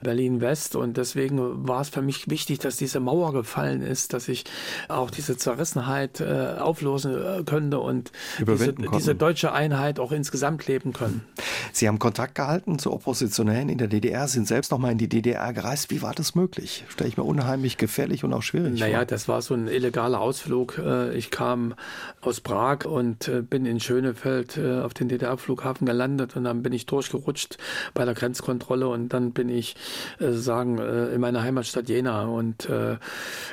[0.03, 0.77] Berlin-West.
[0.77, 4.45] Und deswegen war es für mich wichtig, dass diese Mauer gefallen ist, dass ich
[4.89, 10.93] auch diese Zerrissenheit äh, auflösen äh, könnte und diese, diese, deutsche Einheit auch insgesamt leben
[10.93, 11.25] können.
[11.73, 15.09] Sie haben Kontakt gehalten zu Oppositionellen in der DDR, sind selbst noch mal in die
[15.09, 15.91] DDR gereist.
[15.91, 16.85] Wie war das möglich?
[16.89, 18.93] Stelle ich mir unheimlich gefährlich und auch schwierig naja, vor.
[18.93, 20.79] Naja, das war so ein illegaler Ausflug Flug.
[20.79, 21.75] Äh, ich kam
[22.21, 26.73] aus Prag und äh, bin in Schönefeld äh, auf den DDR-Flughafen gelandet und dann bin
[26.73, 27.59] ich durchgerutscht
[27.93, 29.75] bei der Grenzkontrolle und dann bin ich
[30.21, 32.69] sagen in meiner Heimatstadt Jena und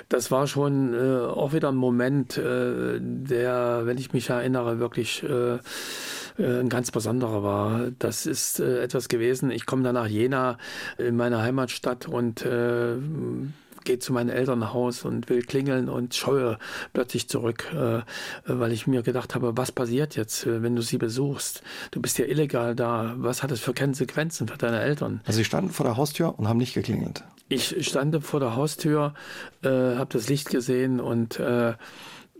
[0.10, 5.26] das war schon auch wieder ein Moment, der, wenn ich mich erinnere, wirklich
[6.38, 7.92] ein ganz besonderer war.
[8.00, 9.52] Das ist etwas gewesen.
[9.52, 10.58] Ich komme dann nach Jena
[10.98, 12.46] in meine Heimatstadt und
[13.84, 16.58] gehe zu meinem Elternhaus und will klingeln und scheue
[16.94, 18.02] plötzlich zurück, äh,
[18.46, 21.64] weil ich mir gedacht habe, was passiert jetzt, äh, wenn du sie besuchst?
[21.92, 23.14] Du bist ja illegal da.
[23.18, 25.22] Was hat das für Konsequenzen für deine Eltern?
[25.26, 27.24] Also sie standen vor der Haustür und haben nicht geklingelt.
[27.50, 29.14] Ich stand vor der Haustür,
[29.62, 31.74] äh, habe das Licht gesehen und äh,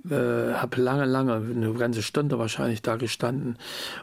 [0.10, 3.58] äh, habe lange, lange, eine ganze Stunde wahrscheinlich da gestanden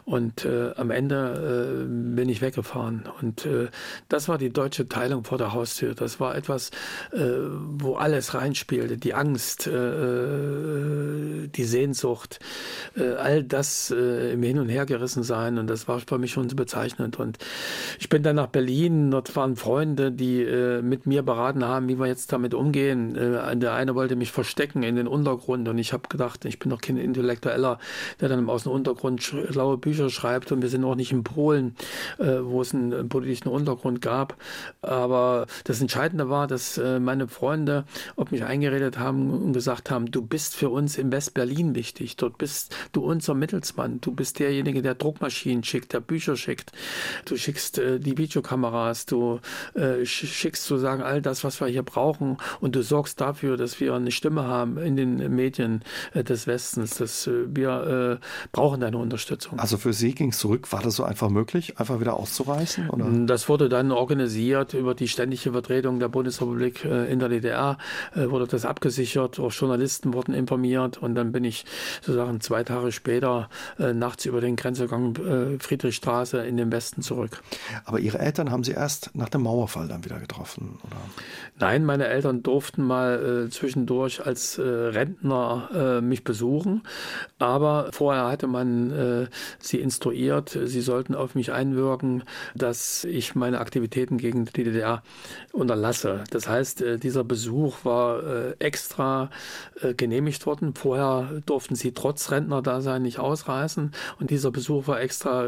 [0.05, 3.03] und äh, am Ende äh, bin ich weggefahren.
[3.21, 3.67] Und äh,
[4.07, 5.95] das war die deutsche Teilung vor der Haustür.
[5.95, 6.69] Das war etwas,
[7.11, 8.97] äh, wo alles reinspielte.
[8.97, 12.39] Die Angst, äh, die Sehnsucht,
[12.95, 15.57] all das im Hin und Her gerissen sein.
[15.57, 17.19] Und das war für mich schon bezeichnend.
[17.19, 17.37] Und
[17.99, 19.11] ich bin dann nach Berlin.
[19.11, 20.45] Dort waren Freunde, die
[20.81, 23.13] mit mir beraten haben, wie wir jetzt damit umgehen.
[23.13, 26.69] Der eine wollte mich verstecken in den Untergrund und ich ich habe gedacht, ich bin
[26.69, 27.79] doch kein Intellektueller,
[28.21, 31.75] der dann aus dem Untergrund schlaue Bücher schreibt und wir sind auch nicht in Polen,
[32.19, 34.37] äh, wo es einen, einen, politischen Untergrund gab.
[34.83, 37.85] Aber das Entscheidende war, dass äh, meine Freunde
[38.15, 42.17] auf mich eingeredet haben und gesagt haben, du bist für uns in West-Berlin wichtig.
[42.17, 43.99] Dort bist du unser Mittelsmann.
[43.99, 46.71] Du bist derjenige, der Druckmaschinen schickt, der Bücher schickt.
[47.25, 49.39] Du schickst äh, die Videokameras, du
[49.73, 53.95] äh, schickst sozusagen all das, was wir hier brauchen und du sorgst dafür, dass wir
[53.95, 55.78] eine Stimme haben in den Medien
[56.13, 56.97] äh, des Westens.
[56.97, 59.59] Dass, äh, wir äh, brauchen deine Unterstützung.
[59.59, 60.71] Also für Sie ging es zurück.
[60.71, 62.89] War das so einfach möglich, einfach wieder auszureißen?
[62.89, 63.09] Oder?
[63.25, 67.77] Das wurde dann organisiert über die ständige Vertretung der Bundesrepublik in der DDR,
[68.15, 71.65] wurde das abgesichert, auch Journalisten wurden informiert und dann bin ich
[72.01, 77.41] sozusagen zwei Tage später nachts über den Grenzübergang Friedrichstraße in den Westen zurück.
[77.85, 80.97] Aber Ihre Eltern haben Sie erst nach dem Mauerfall dann wieder getroffen, oder?
[81.59, 86.83] Nein, meine Eltern durften mal äh, zwischendurch als äh, Rentner äh, mich besuchen.
[87.37, 89.27] Aber vorher hatte man äh,
[89.59, 92.23] sie instruiert, sie sollten auf mich einwirken,
[92.55, 95.03] dass ich meine Aktivitäten gegen die DDR
[95.51, 96.23] unterlasse.
[96.31, 99.29] Das heißt, äh, dieser Besuch war äh, extra
[99.81, 100.73] äh, genehmigt worden.
[100.75, 103.91] Vorher durften sie trotz Rentnerdasein nicht ausreisen.
[104.19, 105.45] Und dieser Besuch war extra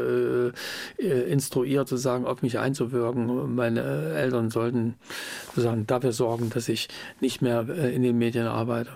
[0.98, 3.54] instruiert, sozusagen auf mich einzuwirken.
[3.54, 3.82] Meine
[4.14, 4.94] Eltern sollten
[5.48, 6.88] sozusagen dafür sorgen, dass ich
[7.20, 8.90] nicht mehr in den Medien arbeite.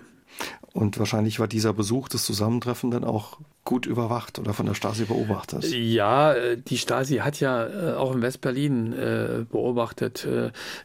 [0.77, 5.05] Und wahrscheinlich war dieser Besuch, das Zusammentreffen dann auch gut überwacht oder von der Stasi
[5.05, 5.65] beobachtet.
[5.65, 10.27] Ja, äh, die Stasi hat ja äh, auch in Westberlin äh, beobachtet.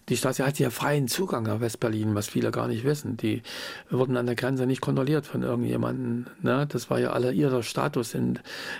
[0.10, 3.16] Die Stasi hatte ja freien Zugang nach Westberlin, was viele gar nicht wissen.
[3.16, 3.44] Die
[3.90, 6.26] wurden an der Grenze nicht kontrolliert von irgendjemandem.
[6.42, 6.68] Ne?
[6.68, 8.40] Das war ja alle ihrer Status in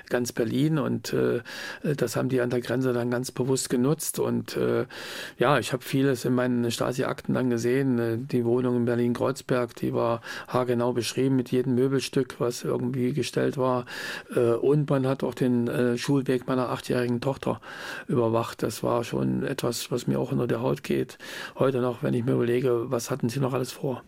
[0.10, 1.16] ganz Berlin und
[1.84, 4.18] das haben die an der Grenze dann ganz bewusst genutzt.
[4.18, 4.58] Und
[5.38, 8.28] ja, ich habe vieles in meinen Stasi-Akten dann gesehen.
[8.28, 13.86] Die Wohnung in Berlin-Kreuzberg, die war haargenau beschrieben mit jedem Möbelstück, was irgendwie gestellt war.
[14.36, 17.62] Äh, und man hat auch den äh, Schulweg meiner achtjährigen Tochter
[18.08, 18.64] überwacht.
[18.64, 21.18] Das war schon etwas, was mir auch unter der Haut geht.
[21.58, 24.04] Heute noch, wenn ich mir überlege, was hatten sie noch alles vor.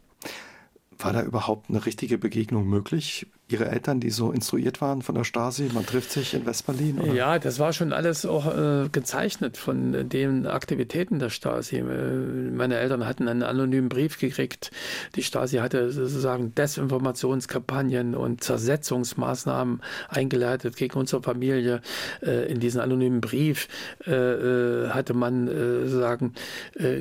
[0.97, 3.27] War da überhaupt eine richtige Begegnung möglich?
[3.53, 6.99] Ihre Eltern, die so instruiert waren von der Stasi, man trifft sich in Westberlin?
[6.99, 7.13] Oder?
[7.13, 11.77] Ja, das war schon alles auch äh, gezeichnet von den Aktivitäten der Stasi.
[11.77, 14.71] Äh, meine Eltern hatten einen anonymen Brief gekriegt.
[15.15, 21.81] Die Stasi hatte sozusagen Desinformationskampagnen und Zersetzungsmaßnahmen eingeleitet gegen unsere Familie.
[22.21, 23.67] Äh, in diesem anonymen Brief
[24.07, 26.33] äh, äh hatte man äh, sozusagen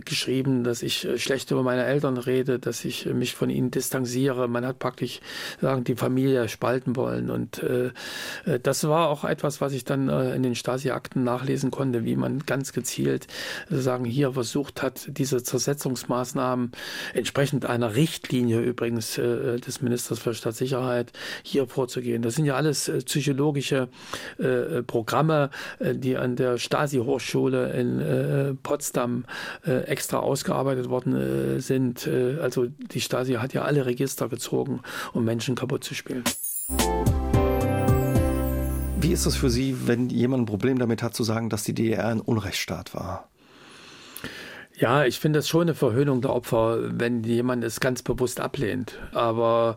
[0.04, 4.48] geschrieben, dass ich schlecht über meine Eltern rede, dass ich mich von ihnen distanziere.
[4.48, 5.20] Man hat praktisch
[5.60, 7.30] sagen, die Familie Familie spalten wollen.
[7.30, 7.90] Und äh,
[8.62, 12.44] das war auch etwas, was ich dann äh, in den Stasi-Akten nachlesen konnte, wie man
[12.46, 13.26] ganz gezielt
[13.70, 16.72] sagen hier versucht hat, diese Zersetzungsmaßnahmen
[17.14, 21.12] entsprechend einer Richtlinie übrigens äh, des Ministers für Staatssicherheit
[21.42, 22.22] hier vorzugehen.
[22.22, 23.88] Das sind ja alles äh, psychologische
[24.38, 29.24] äh, Programme, äh, die an der Stasi-Hochschule in Potsdam
[29.64, 32.08] extra ausgearbeitet worden sind.
[32.40, 34.80] Also die Stasi hat ja alle Register gezogen,
[35.12, 36.24] um Menschen kaputt zu spielen.
[39.02, 41.74] Wie ist es für Sie, wenn jemand ein Problem damit hat, zu sagen, dass die
[41.74, 43.28] DDR ein Unrechtsstaat war?
[44.78, 48.98] Ja, ich finde das schon eine Verhöhnung der Opfer, wenn jemand es ganz bewusst ablehnt.
[49.12, 49.76] Aber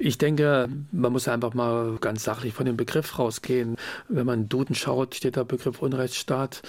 [0.00, 3.76] ich denke, man muss einfach mal ganz sachlich von dem Begriff rausgehen.
[4.08, 6.62] Wenn man Duden schaut, steht der Begriff Unrechtsstaat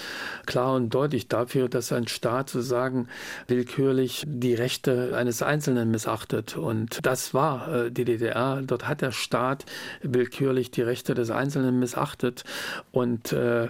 [0.46, 3.08] klar und deutlich dafür, dass ein Staat sozusagen
[3.48, 6.56] willkürlich die Rechte eines Einzelnen missachtet.
[6.56, 8.62] Und das war äh, die DDR.
[8.62, 9.66] Dort hat der Staat
[10.04, 12.44] willkürlich die Rechte des Einzelnen missachtet.
[12.92, 13.70] Und äh,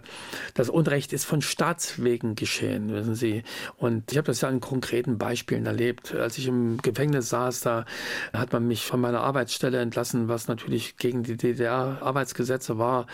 [0.56, 3.44] das Unrecht ist von Staatswegen geschehen, wissen Sie.
[3.78, 6.16] Und Und ich habe das ja an konkreten Beispielen erlebt.
[6.16, 7.86] Als ich im Gefängnis saß, da
[8.34, 13.06] hat man mich von meiner Arbeitsstelle entlassen, was natürlich gegen die DDR-Arbeitsgesetze war.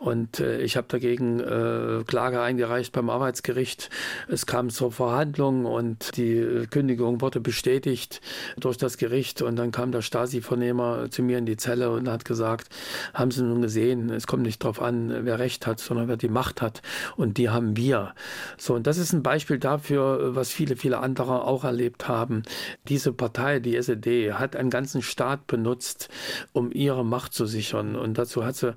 [0.00, 3.90] Und äh, ich habe dagegen äh, Klage eingereicht beim Arbeitsgericht.
[4.28, 8.20] Es kam zur Verhandlung und die Kündigung wurde bestätigt
[8.58, 9.40] durch das Gericht.
[9.40, 12.68] Und dann kam der Stasi-Vernehmer zu mir in die Zelle und hat gesagt,
[13.12, 16.28] haben Sie nun gesehen, es kommt nicht darauf an, wer Recht hat, sondern wer die
[16.28, 16.82] Macht hat.
[17.16, 18.14] Und die haben wir.
[18.58, 22.42] So, und das ist ein Beispiel dafür, was viele, viele andere auch erlebt haben.
[22.88, 26.08] Diese Partei, die SED, hat einen ganzen Staat benutzt,
[26.52, 27.96] um ihre Macht zu sichern.
[27.96, 28.74] Und dazu hat sie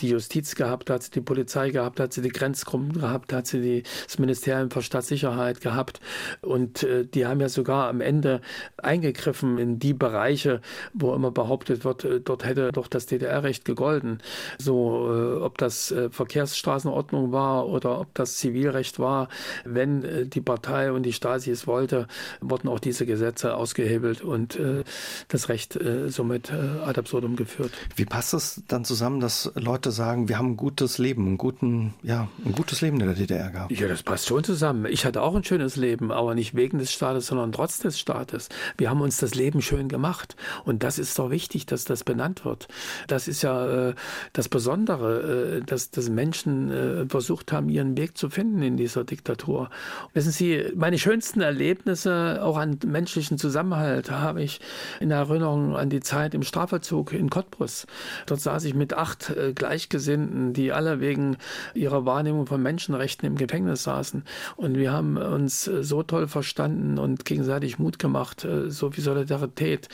[0.00, 3.60] die Justiz gehabt, hat sie die Polizei gehabt, hat sie die Grenzgruppen gehabt, hat sie
[3.60, 6.00] die, das Ministerium für Staatssicherheit gehabt.
[6.40, 8.40] Und äh, die haben ja sogar am Ende
[8.76, 10.60] eingegriffen in die Bereiche,
[10.92, 14.18] wo immer behauptet wird, äh, dort hätte doch das DDR-Recht gegolten.
[14.58, 19.28] So, äh, ob das äh, Verkehrsstraßenordnung war oder ob das Zivilrecht war,
[19.64, 22.06] wenn äh, die Partei und die Stasi es wollte,
[22.40, 24.84] wurden auch diese Gesetze ausgehebelt und äh,
[25.28, 27.72] das Recht äh, somit ad absurdum geführt.
[27.96, 31.94] Wie passt es dann zusammen, dass Leute sagen, wir haben ein gutes Leben, ein, guten,
[32.02, 33.72] ja, ein gutes Leben in der DDR gehabt?
[33.72, 34.86] Ja, das passt schon zusammen.
[34.86, 38.48] Ich hatte auch ein schönes Leben, aber nicht wegen des Staates, sondern trotz des Staates.
[38.76, 42.44] Wir haben uns das Leben schön gemacht und das ist doch wichtig, dass das benannt
[42.44, 42.68] wird.
[43.06, 43.94] Das ist ja äh,
[44.32, 49.04] das Besondere, äh, dass, dass Menschen äh, versucht haben, ihren Weg zu finden in dieser
[49.04, 49.70] Diktatur.
[50.14, 54.60] Wissen Sie, meine schönsten Erlebnisse auch an menschlichen Zusammenhalt habe ich
[55.00, 57.86] in Erinnerung an die Zeit im Strafvollzug in Cottbus.
[58.26, 61.36] Dort saß ich mit acht äh, Gleichgesinnten, die alle wegen
[61.74, 64.22] ihrer Wahrnehmung von Menschenrechten im Gefängnis saßen.
[64.54, 69.02] Und wir haben uns äh, so toll verstanden und gegenseitig Mut gemacht, äh, so viel
[69.02, 69.88] Solidarität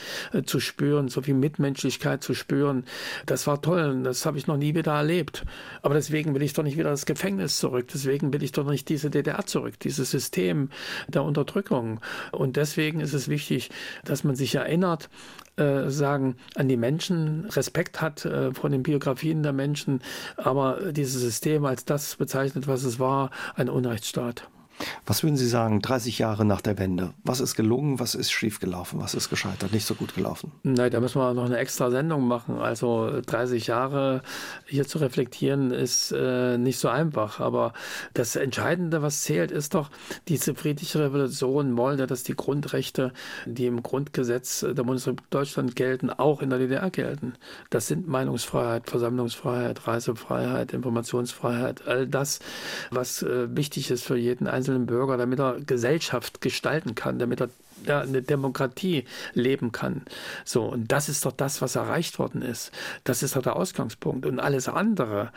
[0.45, 2.85] zu spüren, so viel Mitmenschlichkeit zu spüren.
[3.25, 5.45] Das war toll und das habe ich noch nie wieder erlebt.
[5.81, 7.89] Aber deswegen will ich doch nicht wieder das Gefängnis zurück.
[7.93, 10.69] Deswegen will ich doch nicht diese DDR zurück, dieses System
[11.09, 12.01] der Unterdrückung.
[12.33, 13.71] Und deswegen ist es wichtig,
[14.05, 15.09] dass man sich erinnert,
[15.57, 20.01] äh, sagen, an die Menschen, Respekt hat äh, vor den Biografien der Menschen,
[20.37, 24.49] aber dieses System als das bezeichnet, was es war, ein Unrechtsstaat.
[25.07, 27.13] Was würden Sie sagen, 30 Jahre nach der Wende?
[27.25, 30.53] Was ist gelungen, was ist schiefgelaufen, was ist gescheitert, nicht so gut gelaufen?
[30.63, 32.59] Nein, da müssen wir noch eine extra Sendung machen.
[32.59, 34.23] Also 30 Jahre
[34.67, 37.41] hier zu reflektieren ist äh, nicht so einfach.
[37.41, 37.73] Aber
[38.15, 39.91] das Entscheidende, was zählt, ist doch,
[40.29, 43.13] diese friedliche Revolution wollte, dass die Grundrechte,
[43.47, 47.35] die im Grundgesetz der Bundesrepublik Deutschland gelten, auch in der DDR gelten.
[47.71, 52.41] Das sind Meinungsfreiheit, Versammlungsfreiheit, Reisefreiheit, Informationsfreiheit, all das,
[52.91, 57.41] was äh, wichtig ist für jeden Einzelnen einzelnen Bürger, damit er Gesellschaft gestalten kann, damit
[57.41, 57.51] er
[57.91, 60.03] eine Demokratie leben kann.
[60.45, 62.73] So, und das ist doch das, was erreicht worden ist.
[63.05, 64.27] Das ist doch der Ausgangspunkt.
[64.27, 65.31] Und alles andere,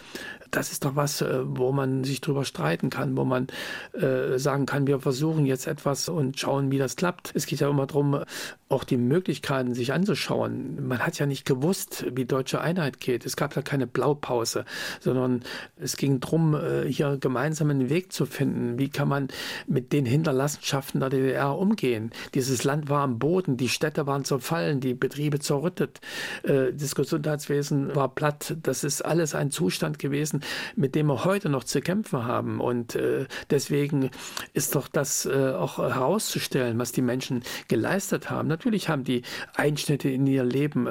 [0.52, 3.48] das ist doch was, äh, wo man sich drüber streiten kann, wo man
[3.93, 7.32] äh, sagen kann, wir versuchen jetzt etwas und schauen, wie das klappt.
[7.34, 8.24] Es geht ja immer darum,
[8.70, 10.86] auch die Möglichkeiten sich anzuschauen.
[10.88, 13.26] Man hat ja nicht gewusst, wie deutsche Einheit geht.
[13.26, 14.66] Es gab ja keine Blaupause,
[15.00, 15.43] sondern
[15.78, 18.78] es ging darum, äh, hier gemeinsam einen Weg zu finden.
[18.78, 19.30] Wie kann man
[19.68, 22.12] mit den Hinterlassenschaften der DDR umgehen?
[22.38, 26.02] Dieses Land war am Boden, die Städte waren zerfallen, die Betriebe zerrüttet,
[26.44, 28.56] äh, das Gesundheitswesen war platt.
[28.62, 30.42] Das ist alles ein Zustand gewesen,
[30.76, 32.62] mit dem wir heute noch zu kämpfen haben.
[32.62, 34.12] Und äh, deswegen
[34.54, 38.48] ist doch das äh, auch herauszustellen, was die Menschen geleistet haben.
[38.48, 39.24] Natürlich haben die
[39.56, 40.86] Einschnitte in ihr Leben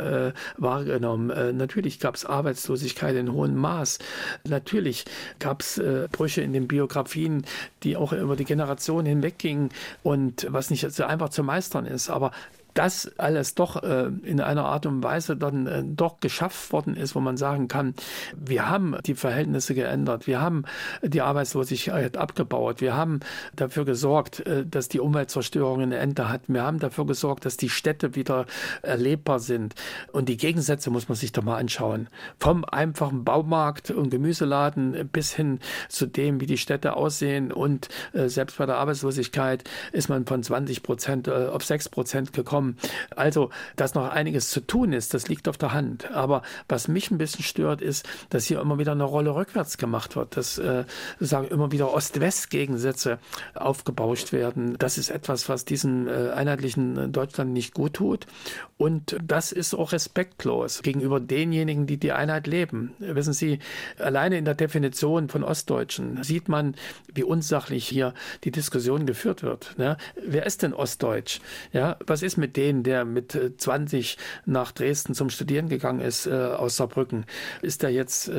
[0.57, 1.57] wahrgenommen.
[1.57, 4.01] natürlich gab es Arbeitslosigkeit in hohem Maß.
[4.49, 5.05] Natürlich
[5.39, 5.81] gab es
[6.11, 7.45] Brüche in den Biografien,
[7.85, 9.71] die auch über die Generationen hinweggingen
[10.03, 12.11] und was nicht so einfach zu meistern ist.
[12.11, 12.33] Aber
[12.77, 17.15] das alles doch äh, in einer Art und Weise dann äh, doch geschafft worden ist,
[17.15, 17.95] wo man sagen kann,
[18.37, 20.65] wir haben die Verhältnisse geändert, wir haben
[21.03, 23.21] die Arbeitslosigkeit abgebaut, wir haben
[23.55, 27.71] dafür gesorgt, äh, dass die Umweltzerstörung ein Ende hat, wir haben dafür gesorgt, dass die
[27.71, 28.45] Städte wieder
[28.83, 29.75] erlebbar sind.
[30.13, 32.09] Und die Gegensätze muss man sich doch mal anschauen.
[32.39, 38.29] Vom einfachen Baumarkt und Gemüseladen bis hin zu dem, wie die Städte aussehen und äh,
[38.29, 42.77] selbst bei der Arbeitslosigkeit ist man von 20 Prozent äh, auf 6 Prozent gekommen kommen.
[43.15, 46.11] Also, dass noch einiges zu tun ist, das liegt auf der Hand.
[46.13, 50.17] Aber was mich ein bisschen stört, ist, dass hier immer wieder eine Rolle rückwärts gemacht
[50.17, 50.85] wird, dass äh,
[51.19, 53.19] sozusagen immer wieder Ost-West-Gegensätze
[53.55, 54.77] aufgebauscht werden.
[54.79, 58.27] Das ist etwas, was diesem äh, einheitlichen Deutschland nicht gut tut.
[58.77, 62.95] Und das ist auch respektlos gegenüber denjenigen, die die Einheit leben.
[62.99, 63.59] Wissen Sie,
[63.99, 66.75] alleine in der Definition von Ostdeutschen sieht man,
[67.13, 68.13] wie unsachlich hier
[68.45, 69.75] die Diskussion geführt wird.
[69.79, 69.97] Ne?
[70.23, 71.41] Wer ist denn Ostdeutsch?
[71.73, 76.77] Ja, was ist mit den, der mit 20 nach Dresden zum Studieren gegangen ist aus
[76.77, 77.27] Saarbrücken,
[77.63, 78.31] ist er jetzt,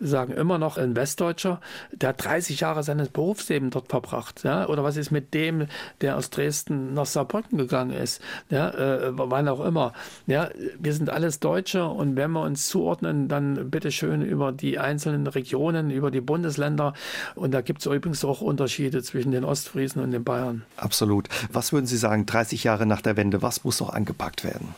[0.00, 1.60] sagen, immer noch ein Westdeutscher.
[1.92, 4.44] Der hat 30 Jahre seines Berufslebens dort verbracht.
[4.44, 4.68] Ja?
[4.68, 5.66] Oder was ist mit dem,
[6.00, 8.20] der aus Dresden nach Saarbrücken gegangen ist?
[8.50, 8.72] Ja?
[9.12, 9.92] wann auch immer.
[10.26, 10.48] Ja?
[10.78, 15.90] Wir sind alles Deutsche und wenn wir uns zuordnen, dann bitteschön über die einzelnen Regionen,
[15.90, 16.94] über die Bundesländer.
[17.34, 20.64] Und da gibt es übrigens auch Unterschiede zwischen den Ostfriesen und den Bayern.
[20.76, 21.28] Absolut.
[21.52, 24.74] Was würden Sie sagen, 30 Jahre nach der Wende, was muss noch angepackt werden?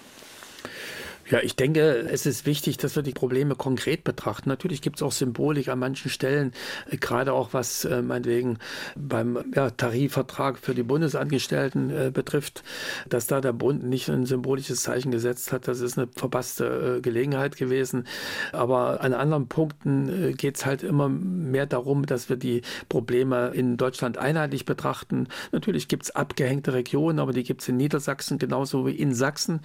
[1.31, 4.49] Ja, ich denke, es ist wichtig, dass wir die Probleme konkret betrachten.
[4.49, 6.53] Natürlich gibt es auch Symbolik an manchen Stellen,
[6.91, 8.59] äh, gerade auch was äh, meinetwegen
[8.97, 12.65] beim ja, Tarifvertrag für die Bundesangestellten äh, betrifft,
[13.11, 15.69] dass da der Bund nicht ein symbolisches Zeichen gesetzt hat.
[15.69, 18.07] Das ist eine verpasste äh, Gelegenheit gewesen.
[18.53, 23.49] Aber an anderen Punkten äh, geht es halt immer mehr darum, dass wir die Probleme
[23.49, 25.29] in Deutschland einheitlich betrachten.
[25.53, 29.61] Natürlich gibt es abgehängte Regionen, aber die gibt es in Niedersachsen genauso wie in Sachsen.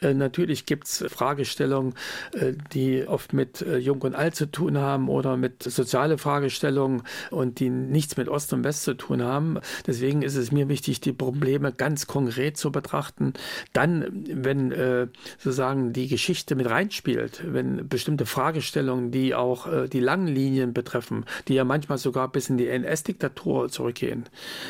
[0.00, 1.94] Äh, natürlich gibt es Fragestellungen,
[2.32, 7.02] äh, die oft mit äh, Jung und Alt zu tun haben oder mit soziale Fragestellungen
[7.30, 9.58] und die nichts mit Ost und West zu tun haben.
[9.86, 13.34] Deswegen ist es mir wichtig, die Probleme ganz konkret zu betrachten.
[13.72, 20.26] Dann, wenn äh, sozusagen die Geschichte mit reinspielt, wenn bestimmte Fragestellungen, die auch die langen
[20.26, 24.24] Linien betreffen, die ja manchmal sogar bis in die NS-Diktatur zurückgehen,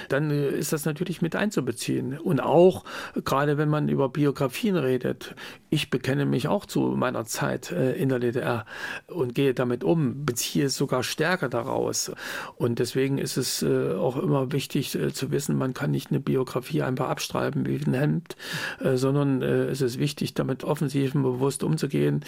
[0.08, 2.18] dann ist das natürlich mit einzubeziehen.
[2.18, 2.84] Und auch
[3.24, 5.34] gerade wenn man über Biografien redet.
[5.70, 8.66] Ich bekenne bekenne mich auch zu meiner Zeit äh, in der DDR
[9.06, 12.12] und gehe damit um, beziehe sogar stärker daraus.
[12.56, 16.20] Und deswegen ist es äh, auch immer wichtig äh, zu wissen, man kann nicht eine
[16.20, 18.36] Biografie einfach abstreiben wie ein Hemd,
[18.80, 22.24] sondern es ist wichtig, damit offensiv und bewusst umzugehen.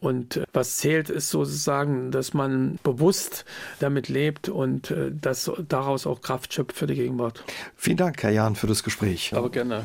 [0.00, 3.44] Und was zählt, ist sozusagen, dass man bewusst
[3.80, 7.44] damit lebt und dass daraus auch Kraft schöpft für die Gegenwart.
[7.76, 9.32] Vielen Dank, Herr Jahn, für das Gespräch.
[9.34, 9.84] Aber gerne.